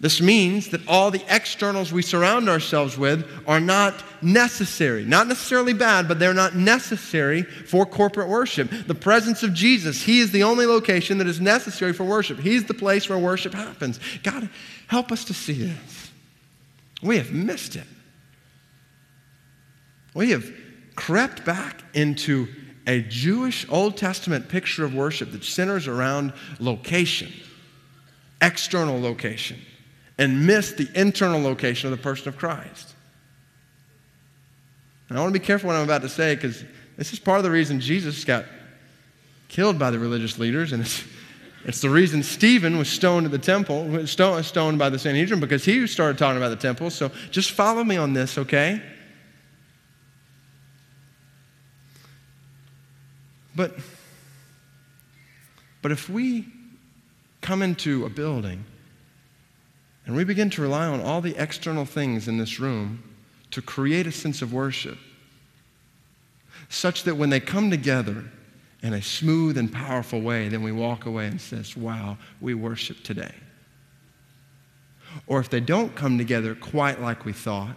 [0.01, 5.03] This means that all the externals we surround ourselves with are not necessary.
[5.03, 8.69] Not necessarily bad, but they're not necessary for corporate worship.
[8.87, 12.39] The presence of Jesus, He is the only location that is necessary for worship.
[12.39, 13.99] He's the place where worship happens.
[14.23, 14.49] God,
[14.87, 16.11] help us to see this.
[17.03, 17.87] We have missed it.
[20.13, 20.49] We have
[20.95, 22.47] crept back into
[22.87, 27.31] a Jewish Old Testament picture of worship that centers around location,
[28.41, 29.59] external location
[30.19, 32.93] and miss the internal location of the person of Christ.
[35.07, 36.63] And I want to be careful what I'm about to say because
[36.97, 38.45] this is part of the reason Jesus got
[39.47, 41.03] killed by the religious leaders, and it's,
[41.63, 45.87] it's the reason Stephen was stoned at the temple, stoned by the Sanhedrin, because he
[45.87, 46.89] started talking about the temple.
[46.89, 48.83] So just follow me on this, okay?
[53.55, 53.73] But,
[55.81, 56.45] but if we
[57.41, 58.65] come into a building
[60.09, 63.03] and we begin to rely on all the external things in this room
[63.51, 64.97] to create a sense of worship,
[66.67, 68.25] such that when they come together
[68.81, 73.03] in a smooth and powerful way, then we walk away and says, wow, we worship
[73.03, 73.35] today.
[75.27, 77.75] Or if they don't come together quite like we thought,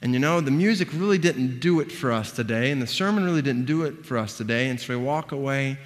[0.00, 3.24] and you know, the music really didn't do it for us today, and the sermon
[3.24, 5.76] really didn't do it for us today, and so we walk away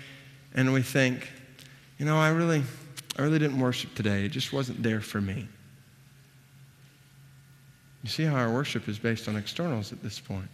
[0.53, 1.31] and we think,
[1.97, 2.63] you know, I really,
[3.19, 4.27] I really didn't worship today.
[4.27, 5.49] It just wasn't there for me.
[8.03, 10.49] You see how our worship is based on externals at this point.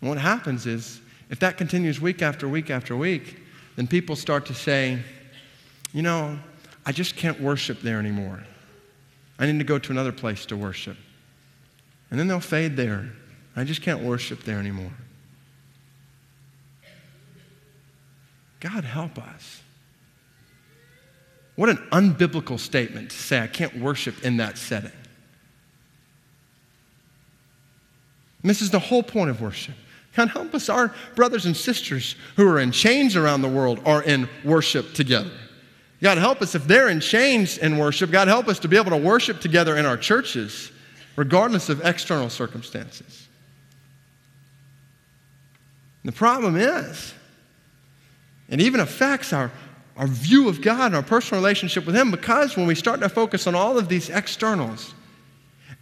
[0.00, 3.38] And what happens is, if that continues week after week after week,
[3.76, 4.98] then people start to say,
[5.92, 6.38] you know,
[6.84, 8.42] I just can't worship there anymore.
[9.38, 10.96] I need to go to another place to worship.
[12.10, 13.10] And then they'll fade there.
[13.56, 14.92] I just can't worship there anymore.
[18.60, 19.62] God help us.
[21.56, 24.92] What an unbiblical statement to say, I can't worship in that setting.
[28.46, 29.74] And this is the whole point of worship.
[30.14, 34.04] God help us, our brothers and sisters who are in chains around the world are
[34.04, 35.32] in worship together.
[36.00, 38.12] God help us if they're in chains in worship.
[38.12, 40.70] God help us to be able to worship together in our churches,
[41.16, 43.26] regardless of external circumstances.
[46.04, 47.14] And the problem is,
[48.48, 49.50] it even affects our,
[49.96, 53.08] our view of God and our personal relationship with Him because when we start to
[53.08, 54.94] focus on all of these externals,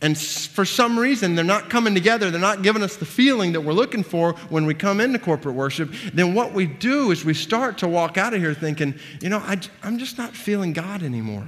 [0.00, 2.30] and for some reason, they're not coming together.
[2.30, 5.54] They're not giving us the feeling that we're looking for when we come into corporate
[5.54, 5.92] worship.
[6.12, 9.38] Then what we do is we start to walk out of here thinking, you know,
[9.38, 11.46] I, I'm just not feeling God anymore.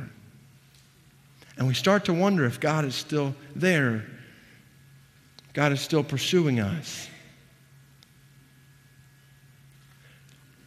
[1.59, 4.07] And we start to wonder if God is still there,
[5.53, 7.09] God is still pursuing us.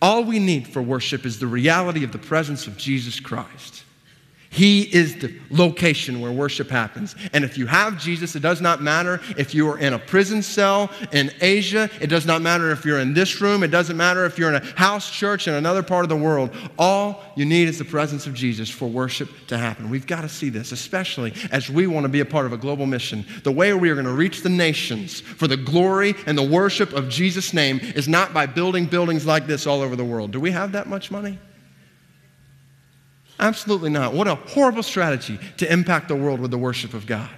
[0.01, 3.83] All we need for worship is the reality of the presence of Jesus Christ.
[4.51, 7.15] He is the location where worship happens.
[7.33, 10.41] And if you have Jesus, it does not matter if you are in a prison
[10.41, 11.87] cell in Asia.
[12.01, 13.61] It does not matter if you're in this room.
[13.61, 16.49] It doesn't matter if you're in a house church in another part of the world.
[16.79, 19.87] All you need is the presence of Jesus for worship to happen.
[19.87, 22.57] We've got to see this, especially as we want to be a part of a
[22.57, 23.25] global mission.
[23.43, 26.93] The way we are going to reach the nations for the glory and the worship
[26.93, 30.31] of Jesus' name is not by building buildings like this all over the world.
[30.31, 31.37] Do we have that much money?
[33.39, 34.13] Absolutely not.
[34.13, 37.29] What a horrible strategy to impact the world with the worship of God.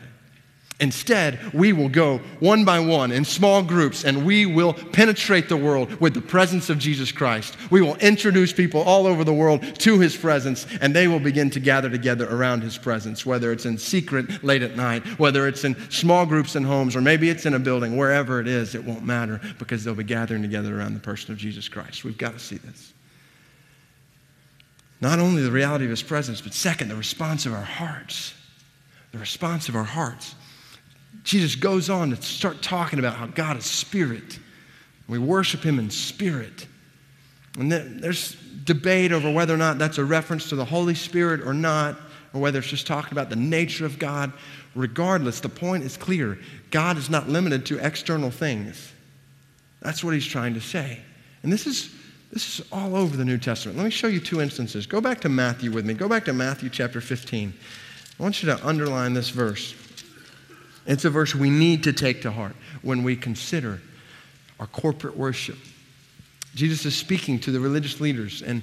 [0.81, 5.55] Instead, we will go one by one in small groups and we will penetrate the
[5.55, 7.55] world with the presence of Jesus Christ.
[7.69, 11.51] We will introduce people all over the world to his presence and they will begin
[11.51, 15.63] to gather together around his presence, whether it's in secret late at night, whether it's
[15.63, 18.83] in small groups in homes, or maybe it's in a building, wherever it is, it
[18.83, 22.03] won't matter because they'll be gathering together around the person of Jesus Christ.
[22.03, 22.91] We've got to see this.
[25.01, 28.35] Not only the reality of his presence, but second, the response of our hearts.
[29.11, 30.35] The response of our hearts.
[31.23, 34.39] Jesus goes on to start talking about how God is spirit.
[35.07, 36.67] We worship him in spirit.
[37.57, 41.53] And there's debate over whether or not that's a reference to the Holy Spirit or
[41.53, 41.99] not,
[42.33, 44.31] or whether it's just talking about the nature of God.
[44.73, 48.93] Regardless, the point is clear God is not limited to external things.
[49.81, 50.99] That's what he's trying to say.
[51.43, 51.93] And this is
[52.31, 53.77] this is all over the New Testament.
[53.77, 54.85] Let me show you two instances.
[54.85, 55.93] Go back to Matthew with me.
[55.93, 57.53] Go back to Matthew chapter 15.
[58.19, 59.75] I want you to underline this verse.
[60.85, 63.81] It's a verse we need to take to heart when we consider
[64.59, 65.57] our corporate worship.
[66.55, 68.61] Jesus is speaking to the religious leaders, and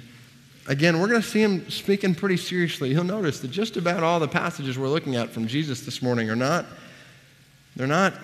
[0.67, 2.91] again, we're going to see him speaking pretty seriously.
[2.91, 6.31] You'll notice that just about all the passages we're looking at from Jesus this morning
[6.31, 6.67] are not,
[7.77, 8.15] they're not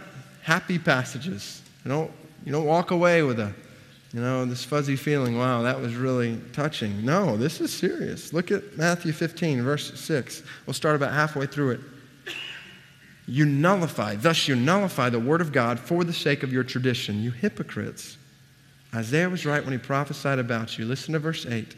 [0.42, 1.62] happy passages.
[1.84, 2.10] You don't,
[2.44, 3.52] you don't walk away with a
[4.14, 7.04] you know, this fuzzy feeling, wow, that was really touching.
[7.04, 8.32] No, this is serious.
[8.32, 10.44] Look at Matthew 15, verse 6.
[10.64, 11.80] We'll start about halfway through it.
[13.26, 17.24] You nullify, thus you nullify the word of God for the sake of your tradition,
[17.24, 18.16] you hypocrites.
[18.94, 20.84] Isaiah was right when he prophesied about you.
[20.84, 21.74] Listen to verse 8.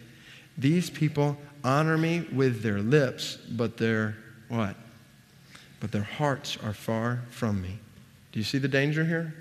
[0.58, 4.14] These people honor me with their lips, but their
[4.48, 4.76] what?
[5.80, 7.78] But their hearts are far from me.
[8.32, 9.32] Do you see the danger here?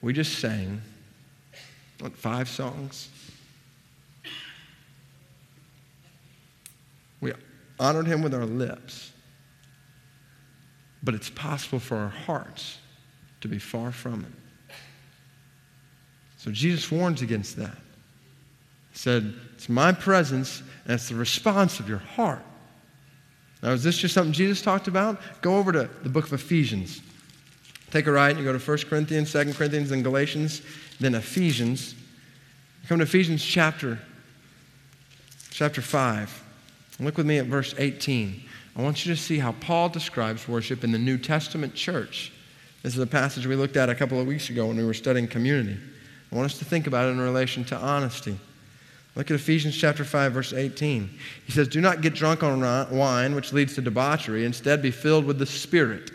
[0.00, 0.82] We just sang
[2.00, 3.08] what, five songs?
[7.20, 7.32] We
[7.78, 9.12] honored him with our lips,
[11.02, 12.78] but it's possible for our hearts
[13.40, 14.36] to be far from him.
[16.36, 17.76] So Jesus warns against that.
[18.92, 22.44] He said, It's my presence, and it's the response of your heart.
[23.62, 25.20] Now, is this just something Jesus talked about?
[25.40, 27.00] Go over to the book of Ephesians.
[27.90, 30.60] Take a right, and you go to 1 Corinthians, 2 Corinthians, and Galatians,
[31.00, 31.94] then Ephesians.
[32.88, 33.98] Come to Ephesians chapter,
[35.50, 36.42] chapter 5.
[37.00, 38.42] Look with me at verse 18.
[38.76, 42.32] I want you to see how Paul describes worship in the New Testament church.
[42.82, 44.94] This is a passage we looked at a couple of weeks ago when we were
[44.94, 45.78] studying community.
[46.30, 48.38] I want us to think about it in relation to honesty.
[49.14, 51.10] Look at Ephesians chapter 5 verse 18.
[51.46, 52.60] He says, "Do not get drunk on
[52.90, 54.44] wine, which leads to debauchery.
[54.44, 56.10] Instead, be filled with the Spirit."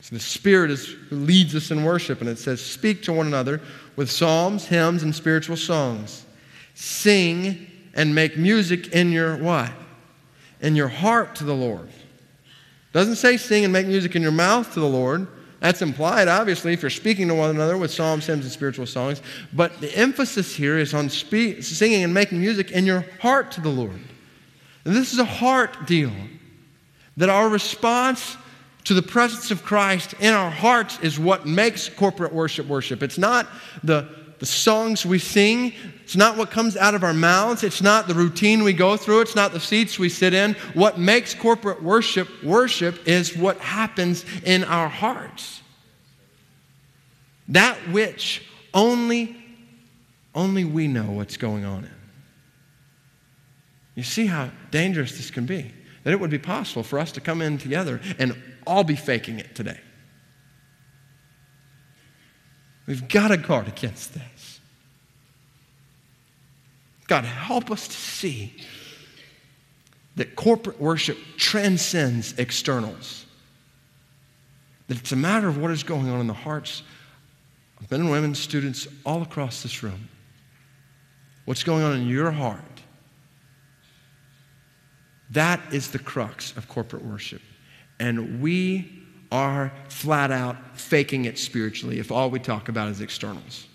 [0.00, 3.26] So the Spirit is who leads us in worship, and it says, Speak to one
[3.26, 3.60] another
[3.98, 6.24] with psalms, hymns, and spiritual songs.
[6.74, 9.72] Sing and make music in your what?
[10.60, 11.88] In your heart to the Lord.
[12.92, 15.26] Doesn't say sing and make music in your mouth to the Lord.
[15.58, 19.20] That's implied, obviously, if you're speaking to one another with psalms, hymns, and spiritual songs.
[19.52, 23.60] But the emphasis here is on spe- singing and making music in your heart to
[23.60, 23.98] the Lord.
[24.84, 26.12] And this is a heart deal.
[27.16, 28.36] That our response
[28.88, 33.02] to the presence of Christ in our hearts is what makes corporate worship worship.
[33.02, 33.46] It's not
[33.84, 34.08] the,
[34.38, 38.14] the songs we sing, it's not what comes out of our mouths, it's not the
[38.14, 40.54] routine we go through, it's not the seats we sit in.
[40.72, 45.60] What makes corporate worship worship is what happens in our hearts.
[47.48, 49.36] That which only
[50.34, 51.90] only we know what's going on in.
[53.96, 55.74] You see how dangerous this can be.
[56.04, 58.34] That it would be possible for us to come in together and
[58.68, 59.80] all be faking it today.
[62.86, 64.60] We've got to guard against this.
[67.06, 68.54] God, help us to see
[70.16, 73.26] that corporate worship transcends externals.
[74.88, 76.82] That it's a matter of what is going on in the hearts
[77.80, 80.08] of men and women, students all across this room.
[81.44, 82.62] What's going on in your heart
[85.30, 87.42] that is the crux of corporate worship.
[88.00, 88.90] And we
[89.30, 93.66] are flat out faking it spiritually if all we talk about is externals.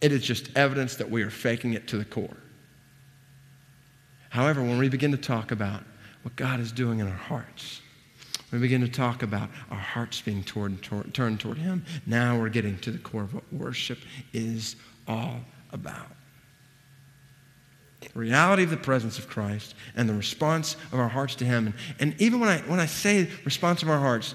[0.00, 2.36] It is just evidence that we are faking it to the core.
[4.30, 5.82] However, when we begin to talk about
[6.22, 7.80] what God is doing in our hearts,
[8.50, 12.48] we begin to talk about our hearts being toward, toward, turned toward Him, now we're
[12.48, 13.98] getting to the core of what worship
[14.32, 15.40] is all
[15.72, 16.08] about
[18.14, 21.66] reality of the presence of Christ and the response of our hearts to Him.
[21.66, 24.34] And, and even when I, when I say response of our hearts,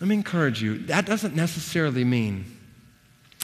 [0.00, 2.44] let me encourage you, that doesn't necessarily mean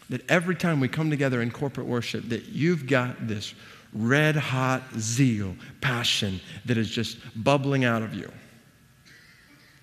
[0.09, 3.55] that every time we come together in corporate worship that you've got this
[3.93, 8.31] red hot zeal, passion that is just bubbling out of you.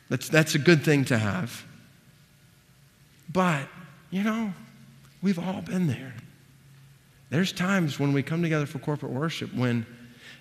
[0.09, 1.65] That's, that's a good thing to have.
[3.31, 3.67] But,
[4.09, 4.53] you know,
[5.21, 6.13] we've all been there.
[7.29, 9.85] There's times when we come together for corporate worship when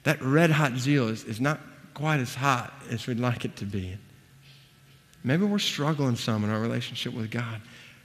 [0.05, 1.61] that red hot zeal is, is not
[1.95, 3.97] quite as hot as we'd like it to be.
[5.25, 7.61] Maybe we're struggling some in our relationship with God.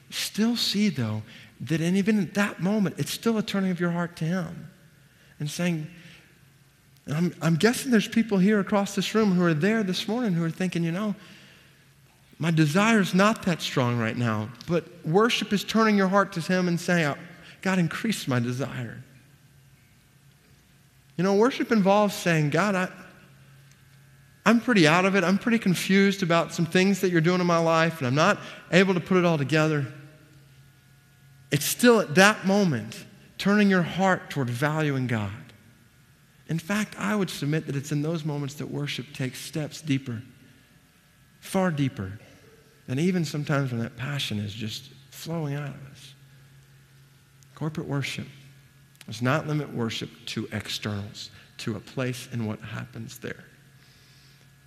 [0.09, 1.21] Still see, though,
[1.61, 4.69] that and even at that moment, it's still a turning of your heart to Him
[5.39, 5.88] and saying,
[7.07, 10.43] I'm, I'm guessing there's people here across this room who are there this morning who
[10.43, 11.15] are thinking, you know,
[12.39, 16.41] my desire is not that strong right now, but worship is turning your heart to
[16.41, 17.15] Him and saying,
[17.62, 19.03] God, increase my desire.
[21.18, 22.89] You know, worship involves saying, God, I,
[24.45, 25.24] I'm pretty out of it.
[25.24, 28.39] I'm pretty confused about some things that you're doing in my life, and I'm not
[28.72, 29.86] able to put it all together.
[31.51, 33.05] It's still at that moment
[33.38, 35.32] turning your heart toward valuing God.
[36.47, 40.22] In fact, I would submit that it's in those moments that worship takes steps deeper,
[41.39, 42.20] far deeper
[42.88, 45.90] than even sometimes when that passion is just flowing out of us.
[47.62, 48.26] Corporate worship
[49.05, 53.43] does not limit worship to externals, to a place and what happens there.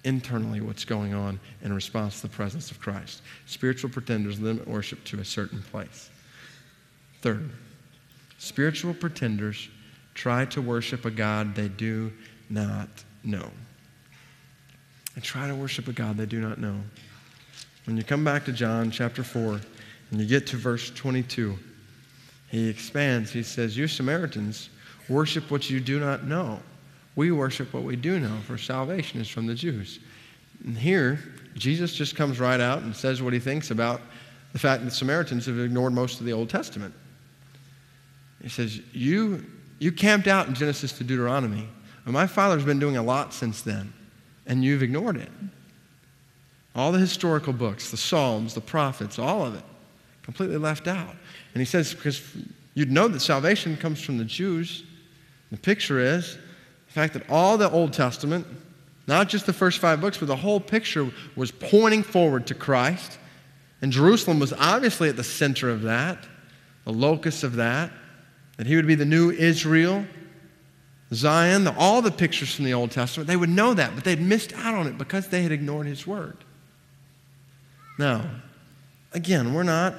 [0.05, 3.22] Internally, what's going on in response to the presence of Christ.
[3.47, 6.09] Spiritual pretenders limit worship to a certain place.
[7.20, 7.51] Third,
[8.38, 9.68] spiritual pretenders
[10.14, 12.12] try to worship a God they do
[12.49, 12.88] not
[13.24, 13.51] know.
[15.16, 16.76] They try to worship a God they do not know.
[17.86, 19.61] When you come back to John chapter 4
[20.12, 21.59] and you get to verse 22,
[22.55, 23.32] he expands.
[23.32, 24.70] He says, You Samaritans
[25.09, 26.61] worship what you do not know.
[27.16, 29.98] We worship what we do know, for salvation is from the Jews.
[30.64, 31.18] And here,
[31.57, 34.00] Jesus just comes right out and says what he thinks about
[34.52, 36.94] the fact that Samaritans have ignored most of the Old Testament.
[38.40, 39.44] He says, You,
[39.80, 41.68] you camped out in Genesis to Deuteronomy.
[42.05, 43.92] And my father's been doing a lot since then,
[44.46, 45.30] and you've ignored it.
[46.76, 49.64] All the historical books, the Psalms, the prophets, all of it,
[50.24, 51.14] completely left out.
[51.52, 52.22] And he says, because
[52.74, 54.82] you'd know that salvation comes from the Jews.
[55.50, 56.34] The picture is
[56.86, 58.46] the fact that all the Old Testament,
[59.06, 63.18] not just the first five books, but the whole picture was pointing forward to Christ.
[63.82, 66.26] And Jerusalem was obviously at the center of that,
[66.84, 67.92] the locus of that,
[68.56, 70.06] that he would be the new Israel,
[71.12, 73.26] Zion, the, all the pictures from the Old Testament.
[73.26, 76.06] They would know that, but they'd missed out on it because they had ignored his
[76.06, 76.38] word.
[77.98, 78.24] Now,
[79.12, 79.94] again, we're not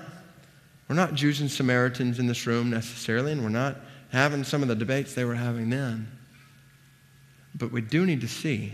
[0.88, 3.78] we're not Jews and Samaritans in this room necessarily, and we're not
[4.12, 6.12] having some of the debates they were having then.
[7.56, 8.74] But we do need to see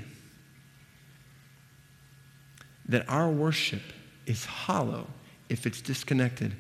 [2.90, 3.82] that our worship
[4.26, 5.08] is hollow
[5.50, 6.54] if it's disconnected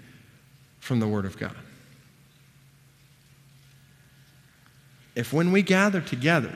[0.80, 1.56] from the Word of God.
[5.16, 6.54] If when we gather together,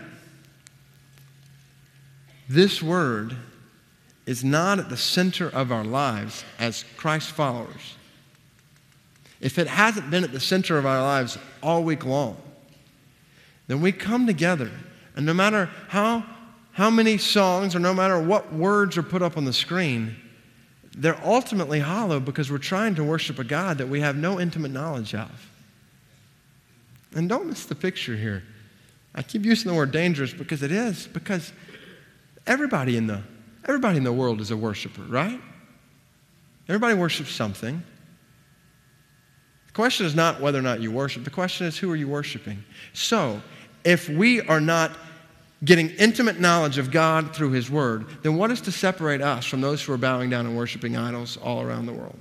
[2.47, 3.35] this Word
[4.25, 7.95] is not at the center of our lives as Christ followers,
[9.41, 12.37] if it hasn't been at the center of our lives all week long,
[13.67, 14.71] then we come together,
[15.15, 16.23] and no matter how,
[16.71, 20.15] how many songs or no matter what words are put up on the screen,
[20.97, 24.71] they're ultimately hollow because we're trying to worship a God that we have no intimate
[24.71, 25.49] knowledge of.
[27.13, 28.43] And don't miss the picture here.
[29.13, 31.53] I keep using the word dangerous because it is, because
[32.45, 33.21] everybody in the,
[33.65, 35.39] everybody in the world is a worshiper, right?
[36.67, 37.81] Everybody worships something.
[39.75, 42.07] The question is not whether or not you worship, the question is who are you
[42.07, 42.63] worshiping?
[42.93, 43.41] So,
[43.83, 44.95] if we are not
[45.65, 49.59] getting intimate knowledge of God through His Word, then what is to separate us from
[49.59, 52.17] those who are bowing down and worshiping idols all around the world?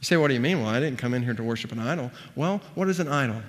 [0.00, 0.60] You say, what do you mean?
[0.60, 2.10] Well, I didn't come in here to worship an idol.
[2.34, 3.40] Well, what is an idol?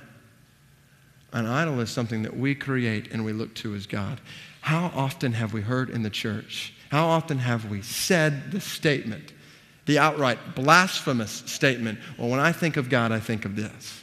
[1.31, 4.21] An idol is something that we create and we look to as God.
[4.61, 6.75] How often have we heard in the church?
[6.91, 9.33] How often have we said the statement,
[9.85, 14.01] the outright blasphemous statement, well, when I think of God, I think of this?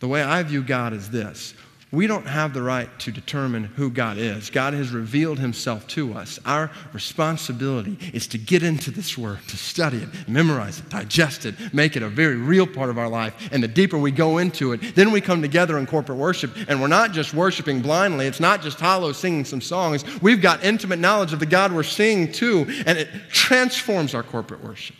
[0.00, 1.54] The way I view God is this
[1.94, 4.50] we don't have the right to determine who God is.
[4.50, 6.38] God has revealed himself to us.
[6.44, 11.54] Our responsibility is to get into this word, to study it, memorize it, digest it,
[11.72, 13.48] make it a very real part of our life.
[13.52, 16.52] And the deeper we go into it, then we come together in corporate worship.
[16.68, 20.04] And we're not just worshiping blindly, it's not just hollow singing some songs.
[20.20, 24.64] We've got intimate knowledge of the God we're singing to, and it transforms our corporate
[24.64, 24.96] worship.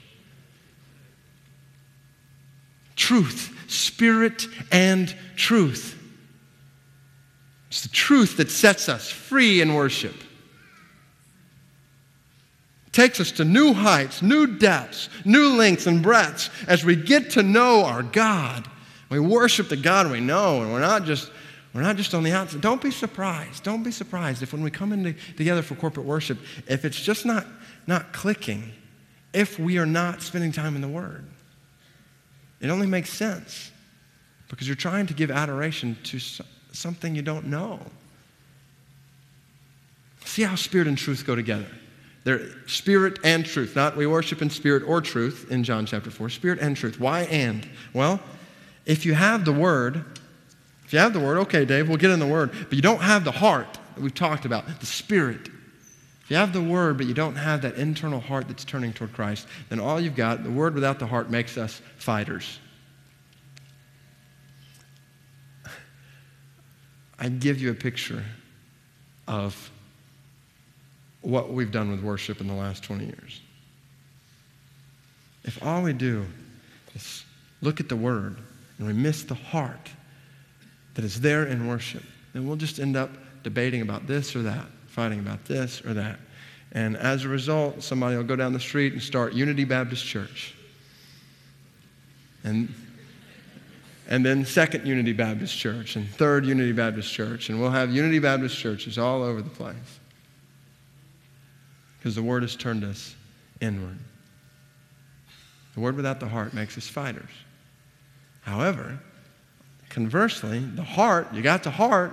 [2.96, 6.00] Truth, spirit, and truth.
[7.74, 10.14] It's the truth that sets us free in worship.
[12.92, 17.42] Takes us to new heights, new depths, new lengths and breadths as we get to
[17.42, 18.68] know our God.
[19.08, 21.32] We worship the God we know, and we're not just
[21.74, 22.60] we're not just on the outside.
[22.60, 23.64] Don't be surprised.
[23.64, 27.26] Don't be surprised if when we come in together for corporate worship, if it's just
[27.26, 27.44] not,
[27.88, 28.70] not clicking,
[29.32, 31.24] if we are not spending time in the Word.
[32.60, 33.72] It only makes sense
[34.48, 36.20] because you're trying to give adoration to
[36.74, 37.80] something you don't know.
[40.24, 41.66] See how spirit and truth go together.
[42.24, 43.76] They're spirit and truth.
[43.76, 46.30] Not we worship in spirit or truth in John chapter 4.
[46.30, 46.98] Spirit and truth.
[46.98, 47.68] Why and?
[47.92, 48.20] Well,
[48.86, 50.04] if you have the word,
[50.84, 53.00] if you have the word, okay, Dave, we'll get in the word, but you don't
[53.00, 55.48] have the heart that we've talked about, the spirit.
[56.22, 59.12] If you have the word, but you don't have that internal heart that's turning toward
[59.12, 62.58] Christ, then all you've got, the word without the heart, makes us fighters.
[67.18, 68.24] I give you a picture
[69.28, 69.70] of
[71.20, 73.40] what we've done with worship in the last 20 years.
[75.44, 76.26] If all we do
[76.94, 77.24] is
[77.60, 78.36] look at the word
[78.78, 79.90] and we miss the heart
[80.94, 82.02] that is there in worship,
[82.32, 83.10] then we'll just end up
[83.42, 86.18] debating about this or that, fighting about this or that.
[86.72, 90.54] And as a result, somebody will go down the street and start Unity Baptist Church.
[92.42, 92.74] And
[94.08, 98.18] and then Second Unity Baptist Church, and Third Unity Baptist Church, and we'll have Unity
[98.18, 99.76] Baptist churches all over the place.
[101.98, 103.14] Because the Word has turned us
[103.60, 103.98] inward.
[105.74, 107.30] The Word without the heart makes us fighters.
[108.42, 108.98] However,
[109.88, 112.12] conversely, the heart, you got the heart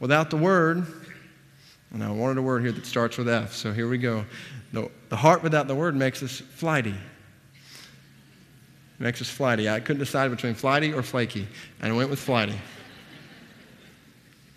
[0.00, 0.86] without the Word.
[1.92, 4.24] And I wanted a word here that starts with F, so here we go.
[4.72, 6.94] The, the heart without the Word makes us flighty.
[8.98, 9.68] It makes us flighty.
[9.68, 11.46] I couldn't decide between flighty or flaky,
[11.80, 12.56] and I went with flighty.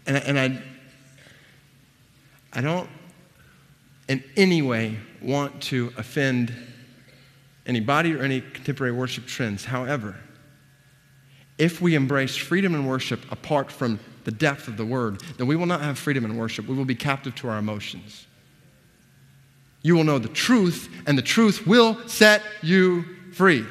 [0.08, 0.62] And, and I,
[2.54, 2.90] I don't
[4.08, 6.54] in any way want to offend
[7.66, 9.64] anybody or any contemporary worship trends.
[9.64, 10.16] However,
[11.58, 15.56] if we embrace freedom in worship apart from the depth of the word, then we
[15.56, 16.68] will not have freedom in worship.
[16.68, 18.26] We will be captive to our emotions.
[19.84, 23.66] You will know the truth, and the truth will set you free.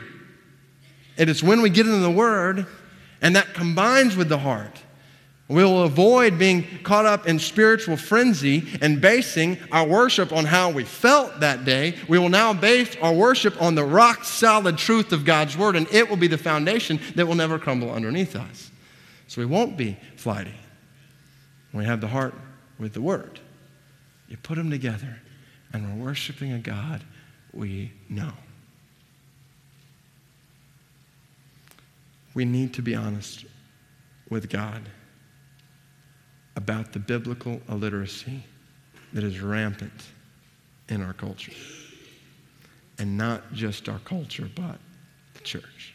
[1.21, 2.65] It is when we get into the Word
[3.21, 4.75] and that combines with the heart.
[5.49, 10.71] We will avoid being caught up in spiritual frenzy and basing our worship on how
[10.71, 11.97] we felt that day.
[12.09, 15.87] We will now base our worship on the rock solid truth of God's Word, and
[15.93, 18.71] it will be the foundation that will never crumble underneath us.
[19.27, 20.55] So we won't be flighty.
[21.75, 22.33] We have the heart
[22.79, 23.41] with the Word.
[24.27, 25.19] You put them together,
[25.75, 27.05] and we're worshiping a God
[27.53, 28.33] we know.
[32.35, 33.45] We need to be honest
[34.29, 34.83] with God
[36.57, 38.45] about the biblical illiteracy
[39.13, 40.07] that is rampant
[40.89, 41.53] in our culture.
[42.99, 44.79] And not just our culture, but
[45.35, 45.95] the church.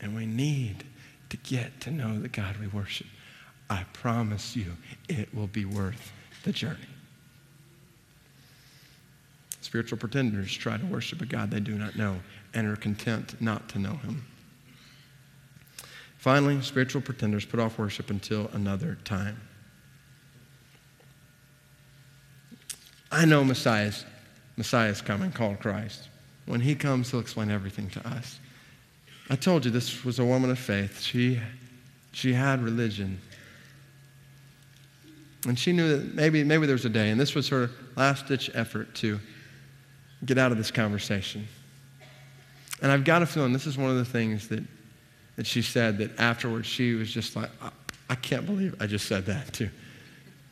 [0.00, 0.84] And we need
[1.28, 3.06] to get to know the God we worship.
[3.68, 4.72] I promise you,
[5.08, 6.12] it will be worth
[6.42, 6.78] the journey.
[9.60, 12.16] Spiritual pretenders try to worship a God they do not know
[12.54, 14.24] and are content not to know him.
[16.20, 19.40] Finally, spiritual pretenders put off worship until another time.
[23.10, 24.04] I know Messiah's,
[24.58, 26.10] Messiah's coming, called Christ.
[26.44, 28.38] When he comes, he'll explain everything to us.
[29.30, 31.00] I told you this was a woman of faith.
[31.00, 31.40] She,
[32.12, 33.18] she had religion.
[35.46, 38.26] And she knew that maybe, maybe there was a day, and this was her last
[38.26, 39.18] ditch effort to
[40.26, 41.48] get out of this conversation.
[42.82, 44.62] And I've got a feeling this is one of the things that
[45.40, 47.70] that she said that afterwards she was just like, I,
[48.10, 49.70] I can't believe I just said that to,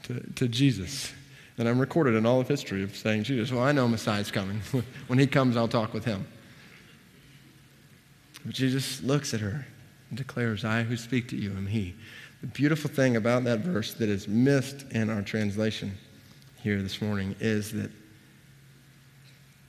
[0.05, 1.13] to, to Jesus.
[1.59, 4.63] And I'm recorded in all of history of saying, Jesus, well, I know Messiah's coming.
[5.09, 6.27] when he comes, I'll talk with him.
[8.47, 9.67] But Jesus looks at her
[10.09, 11.95] and declares, I who speak to you am he.
[12.41, 15.93] The beautiful thing about that verse that is missed in our translation
[16.63, 17.91] here this morning is that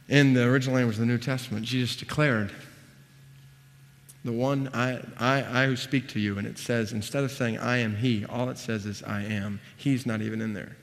[0.08, 2.54] in the original language of the New Testament, Jesus declared
[4.26, 7.58] the one I, I, I who speak to you, and it says, instead of saying
[7.58, 9.60] I am he, all it says is I am.
[9.78, 10.76] He's not even in there.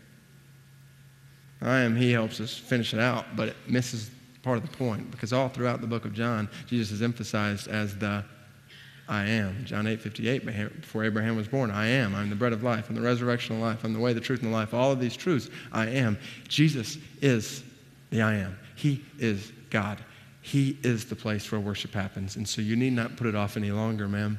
[1.61, 4.11] I am he helps us finish it out, but it misses
[4.43, 7.97] part of the point because all throughout the book of John, Jesus is emphasized as
[7.97, 8.25] the
[9.09, 9.65] I am.
[9.65, 10.45] John 8 58,
[10.81, 12.15] before Abraham was born, I am.
[12.15, 12.89] I'm the bread of life.
[12.89, 13.85] I'm the resurrection of life.
[13.85, 14.75] I'm the way, the truth, and the life.
[14.75, 16.19] All of these truths, I am.
[16.49, 17.63] Jesus is
[18.11, 18.59] the I am.
[18.75, 19.99] He is God.
[20.47, 22.37] He is the place where worship happens.
[22.37, 24.39] And so you need not put it off any longer, ma'am.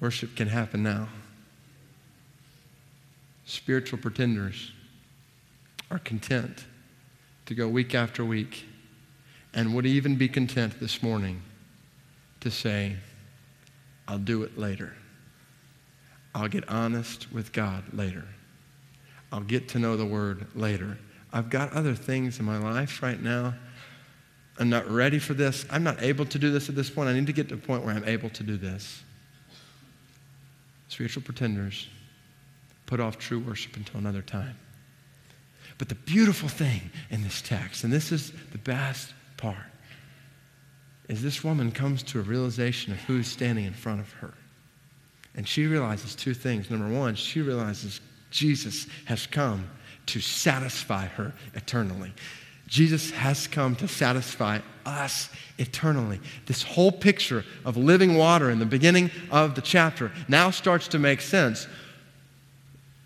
[0.00, 1.06] Worship can happen now.
[3.44, 4.72] Spiritual pretenders
[5.92, 6.64] are content
[7.46, 8.64] to go week after week
[9.54, 11.40] and would even be content this morning
[12.40, 12.96] to say,
[14.08, 14.92] I'll do it later.
[16.34, 18.24] I'll get honest with God later.
[19.30, 20.98] I'll get to know the Word later.
[21.32, 23.54] I've got other things in my life right now
[24.62, 25.66] I'm not ready for this.
[25.70, 27.08] I'm not able to do this at this point.
[27.08, 29.02] I need to get to a point where I'm able to do this.
[30.86, 31.88] Spiritual pretenders
[32.86, 34.56] put off true worship until another time.
[35.78, 39.56] But the beautiful thing in this text, and this is the best part,
[41.08, 44.32] is this woman comes to a realization of who's standing in front of her.
[45.34, 46.70] And she realizes two things.
[46.70, 48.00] Number one, she realizes
[48.30, 49.68] Jesus has come
[50.06, 52.12] to satisfy her eternally.
[52.66, 56.20] Jesus has come to satisfy us eternally.
[56.46, 60.98] This whole picture of living water in the beginning of the chapter now starts to
[60.98, 61.66] make sense.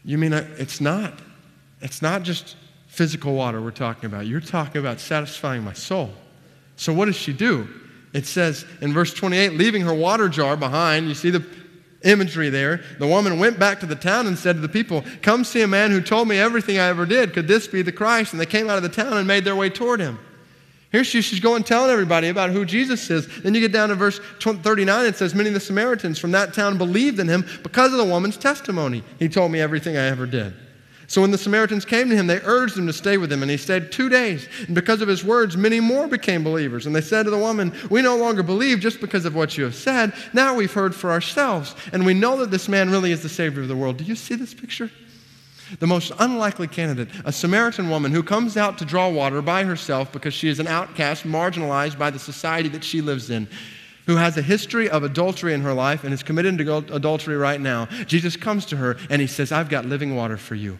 [0.05, 1.21] You mean uh, it's not?
[1.81, 4.27] It's not just physical water we're talking about.
[4.27, 6.13] You're talking about satisfying my soul.
[6.77, 7.69] So, what does she do?
[8.13, 11.45] It says in verse 28 leaving her water jar behind, you see the
[12.05, 12.83] imagery there.
[12.99, 15.67] The woman went back to the town and said to the people, Come see a
[15.67, 17.33] man who told me everything I ever did.
[17.33, 18.33] Could this be the Christ?
[18.33, 20.19] And they came out of the town and made their way toward him.
[20.93, 23.27] Here she, she's going telling everybody about who Jesus is.
[23.43, 26.55] Then you get down to verse 39, it says, Many of the Samaritans from that
[26.55, 29.03] town believed in him because of the woman's testimony.
[29.19, 30.55] He told me everything I ever did.
[31.09, 33.51] So when the Samaritans came to him, they urged him to stay with them, and
[33.51, 34.49] he stayed two days.
[34.67, 36.87] And because of his words, many more became believers.
[36.87, 39.65] And they said to the woman, We no longer believe just because of what you
[39.65, 40.13] have said.
[40.33, 43.63] Now we've heard for ourselves, and we know that this man really is the Savior
[43.63, 43.99] of the world.
[43.99, 44.91] Do you see this picture?
[45.79, 50.13] The most unlikely candidate, a Samaritan woman who comes out to draw water by herself
[50.13, 53.49] because she is an outcast, marginalized by the society that she lives in
[54.07, 57.61] who has a history of adultery in her life and is committed to adultery right
[57.61, 57.87] now.
[58.07, 60.79] Jesus comes to her and he says, I've got living water for you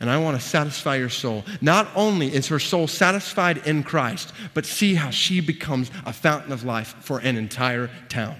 [0.00, 1.44] and I want to satisfy your soul.
[1.60, 6.52] Not only is her soul satisfied in Christ, but see how she becomes a fountain
[6.52, 8.36] of life for an entire town.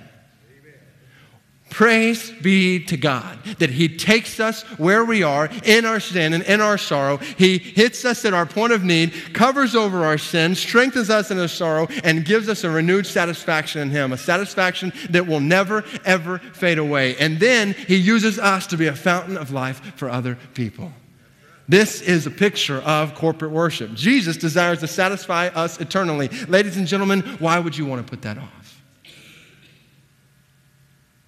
[1.71, 6.45] Praise be to God that He takes us where we are in our sin and
[6.45, 7.17] in our sorrow.
[7.17, 11.39] He hits us at our point of need, covers over our sin, strengthens us in
[11.41, 15.85] our sorrow, and gives us a renewed satisfaction in Him, a satisfaction that will never,
[16.05, 17.17] ever fade away.
[17.17, 20.93] And then He uses us to be a fountain of life for other people.
[21.69, 23.93] This is a picture of corporate worship.
[23.95, 26.29] Jesus desires to satisfy us eternally.
[26.49, 28.83] Ladies and gentlemen, why would you want to put that off?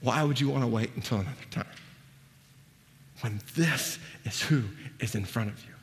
[0.01, 1.67] Why would you want to wait until another time?
[3.21, 4.63] When this is who
[5.01, 5.75] is in front of you.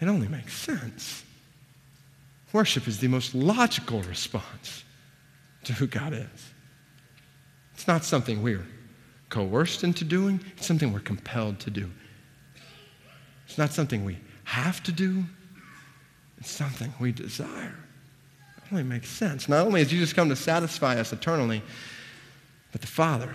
[0.00, 1.24] It only makes sense.
[2.52, 4.84] Worship is the most logical response
[5.64, 6.52] to who God is.
[7.72, 8.66] It's not something we're
[9.30, 11.90] coerced into doing, it's something we're compelled to do.
[13.54, 15.22] It's not something we have to do,
[16.38, 17.78] it's something we desire.
[18.56, 19.48] It only makes sense.
[19.48, 21.62] Not only has Jesus come to satisfy us eternally,
[22.72, 23.32] but the Father,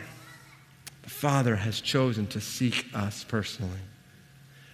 [1.04, 3.80] the Father has chosen to seek us personally.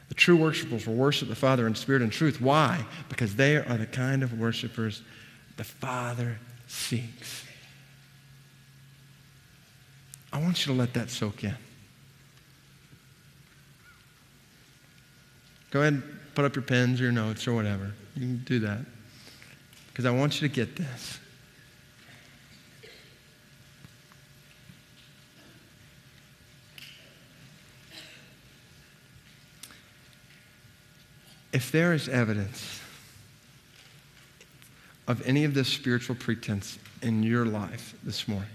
[0.08, 2.42] The true worshipers will worship the Father in spirit and truth.
[2.42, 2.84] Why?
[3.08, 5.04] Because they are the kind of worshipers
[5.58, 7.44] the Father seeks.
[10.34, 11.54] I want you to let that soak in.
[15.76, 16.04] Go ahead and
[16.36, 17.92] put up your pens or your notes or whatever.
[18.16, 18.80] You can do that.
[19.88, 21.20] Because I want you to get this.
[31.52, 32.80] If there is evidence
[35.10, 38.48] of any of this spiritual pretense in your life this morning,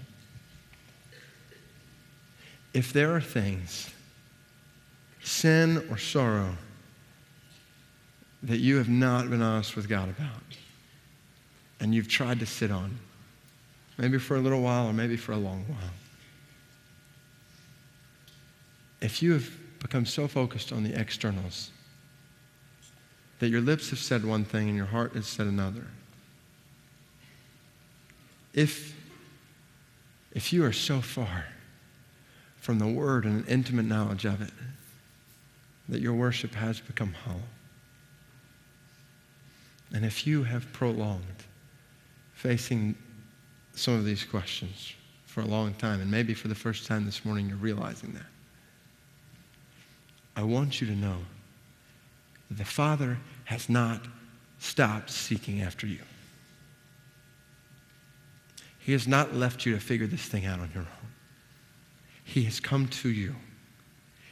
[2.73, 3.91] if there are things,
[5.21, 6.57] sin or sorrow,
[8.43, 10.41] that you have not been honest with God about,
[11.79, 12.97] and you've tried to sit on,
[13.97, 15.91] maybe for a little while or maybe for a long while,
[19.01, 21.71] if you have become so focused on the externals
[23.39, 25.87] that your lips have said one thing and your heart has said another,
[28.53, 28.95] if,
[30.33, 31.45] if you are so far
[32.57, 34.51] from the Word and an intimate knowledge of it
[35.89, 37.41] that your worship has become hollow,
[39.93, 41.23] and if you have prolonged
[42.33, 42.95] facing
[43.73, 44.93] some of these questions
[45.25, 48.25] for a long time, and maybe for the first time this morning you're realizing that,
[50.35, 51.17] I want you to know
[52.49, 54.01] that the Father has not
[54.59, 55.99] stopped seeking after you.
[58.79, 61.11] He has not left you to figure this thing out on your own.
[62.23, 63.35] He has come to you.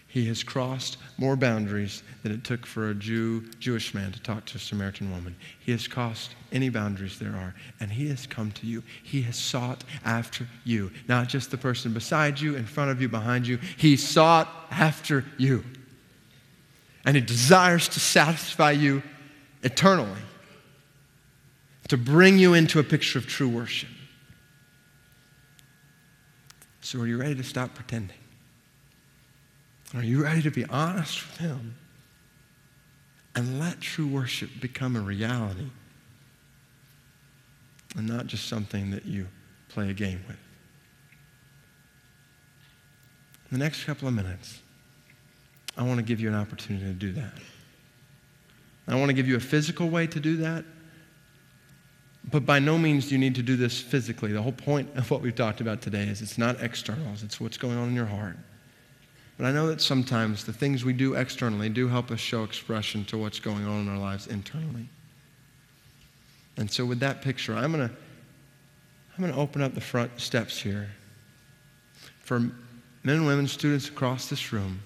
[0.10, 4.43] He has crossed more boundaries than it took for a Jew, Jewish man to talk
[4.45, 5.36] to a Samaritan woman.
[5.60, 8.82] He has crossed any boundaries there are, and he has come to you.
[9.03, 13.07] He has sought after you, not just the person beside you, in front of you,
[13.07, 13.60] behind you.
[13.78, 15.64] He sought after you.
[17.05, 19.03] And he desires to satisfy you
[19.62, 20.22] eternally,
[21.88, 23.89] to bring you into a picture of true worship.
[26.82, 28.18] So, are you ready to stop pretending?
[29.96, 31.76] Are you ready to be honest with Him
[33.36, 35.70] and let true worship become a reality
[37.98, 39.28] and not just something that you
[39.70, 40.38] play a game with?
[43.52, 44.60] In the next couple of minutes,
[45.76, 47.34] I want to give you an opportunity to do that.
[48.88, 50.66] I want to give you a physical way to do that,
[52.30, 54.32] but by no means do you need to do this physically.
[54.32, 57.58] The whole point of what we've talked about today is it's not externals, it's what's
[57.58, 58.38] going on in your heart.
[59.40, 63.06] But I know that sometimes the things we do externally do help us show expression
[63.06, 64.90] to what's going on in our lives internally.
[66.58, 67.96] And so, with that picture, I'm going to
[69.16, 70.90] I'm going to open up the front steps here
[72.20, 72.54] for men
[73.04, 74.82] and women, students across this room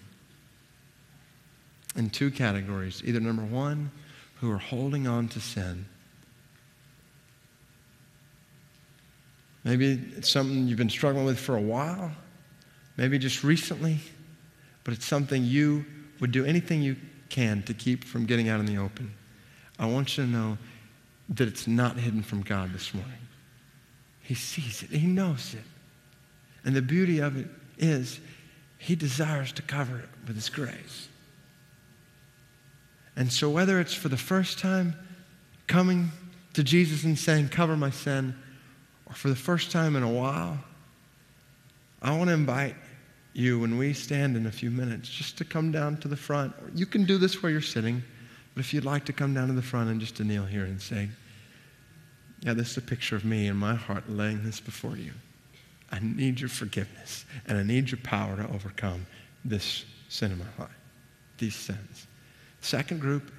[1.96, 3.02] in two categories.
[3.04, 3.90] Either number one,
[4.40, 5.86] who are holding on to sin.
[9.64, 12.12] Maybe it's something you've been struggling with for a while,
[12.98, 13.98] maybe just recently
[14.84, 15.86] but it's something you
[16.20, 16.96] would do anything you
[17.30, 19.14] can to keep from getting out in the open.
[19.80, 20.58] I want you to know
[21.30, 23.12] that it's not hidden from God this morning.
[24.22, 25.64] He sees it, He knows it.
[26.66, 28.20] And the beauty of it is,
[28.78, 31.10] He desires to cover it with His grace.
[33.16, 34.96] And so, whether it's for the first time
[35.68, 36.12] coming
[36.54, 38.36] to Jesus and saying, Cover my sin,
[39.06, 40.58] or for the first time in a while,
[42.02, 42.76] I want to invite
[43.34, 46.54] you when we stand in a few minutes just to come down to the front.
[46.76, 48.04] You can do this where you're sitting,
[48.54, 50.66] but if you'd like to come down to the front and just to kneel here
[50.66, 51.10] and say,
[52.42, 55.12] Yeah, this is a picture of me in my heart laying this before you.
[55.92, 59.06] I need your forgiveness, and I need your power to overcome
[59.46, 60.76] this sin in my life,
[61.38, 62.08] these sins.
[62.62, 63.32] Second group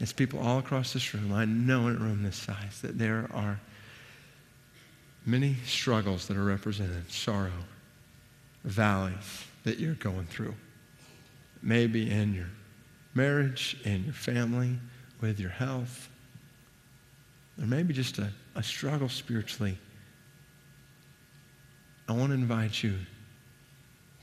[0.00, 1.32] is people all across this room.
[1.32, 3.60] I know in a room this size that there are
[5.26, 7.50] many struggles that are represented sorrow,
[8.66, 10.54] valleys that you're going through.
[11.62, 12.48] Maybe in your
[13.14, 14.78] marriage, in your family,
[15.20, 16.08] with your health,
[17.58, 19.78] or maybe just a, a struggle spiritually.
[22.08, 22.94] I want to invite you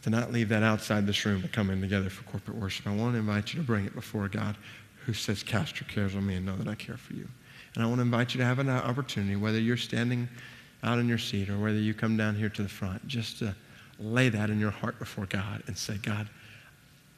[0.04, 2.86] to not leave that outside this room to come in together for corporate worship.
[2.88, 4.56] I want to invite you to bring it before God
[5.06, 7.28] who says, Cast your cares on me and know that I care for you.
[7.76, 10.30] And I want to invite you to have an opportunity, whether you're standing
[10.84, 13.56] out in your seat or whether you come down here to the front, just to
[14.04, 16.30] lay that in your heart before God and say, God,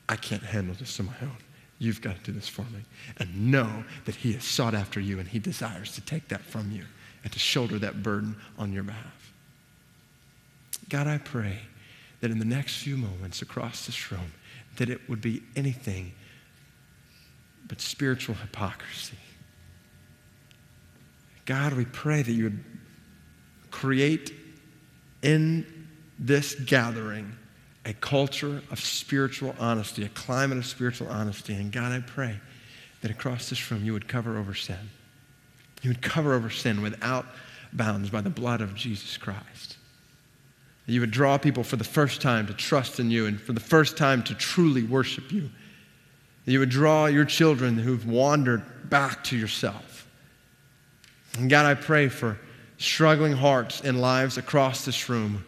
[0.07, 1.37] I can't handle this on my own.
[1.79, 2.79] You've got to do this for me.
[3.17, 6.71] And know that He has sought after you and He desires to take that from
[6.71, 6.83] you
[7.23, 9.33] and to shoulder that burden on your behalf.
[10.89, 11.59] God, I pray
[12.21, 14.31] that in the next few moments across this room,
[14.77, 16.13] that it would be anything
[17.67, 19.17] but spiritual hypocrisy.
[21.45, 22.63] God, we pray that you would
[23.71, 24.33] create
[25.21, 25.65] in
[26.19, 27.35] this gathering
[27.85, 31.53] a culture of spiritual honesty, a climate of spiritual honesty.
[31.53, 32.39] And God, I pray
[33.01, 34.89] that across this room you would cover over sin.
[35.83, 37.27] You would cover over sin without
[37.71, 39.77] bounds by the blood of Jesus Christ.
[40.87, 43.59] You would draw people for the first time to trust in you and for the
[43.59, 45.49] first time to truly worship you.
[46.45, 50.07] You would draw your children who've wandered back to yourself.
[51.37, 52.39] And God, I pray for
[52.77, 55.43] struggling hearts and lives across this room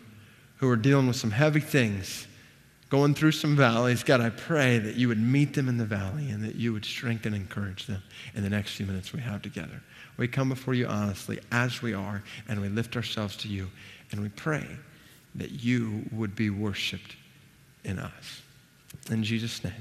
[0.58, 2.28] who are dealing with some heavy things,
[2.90, 4.04] going through some valleys.
[4.04, 6.86] God, I pray that you would meet them in the valley and that you would
[6.86, 8.02] strengthen and encourage them
[8.34, 9.82] in the next few minutes we have together.
[10.18, 13.70] We come before you honestly as we are, and we lift ourselves to you,
[14.12, 14.66] and we pray
[15.36, 17.16] that you would be worshiped
[17.84, 18.42] in us.
[19.12, 19.74] In Jesus' name.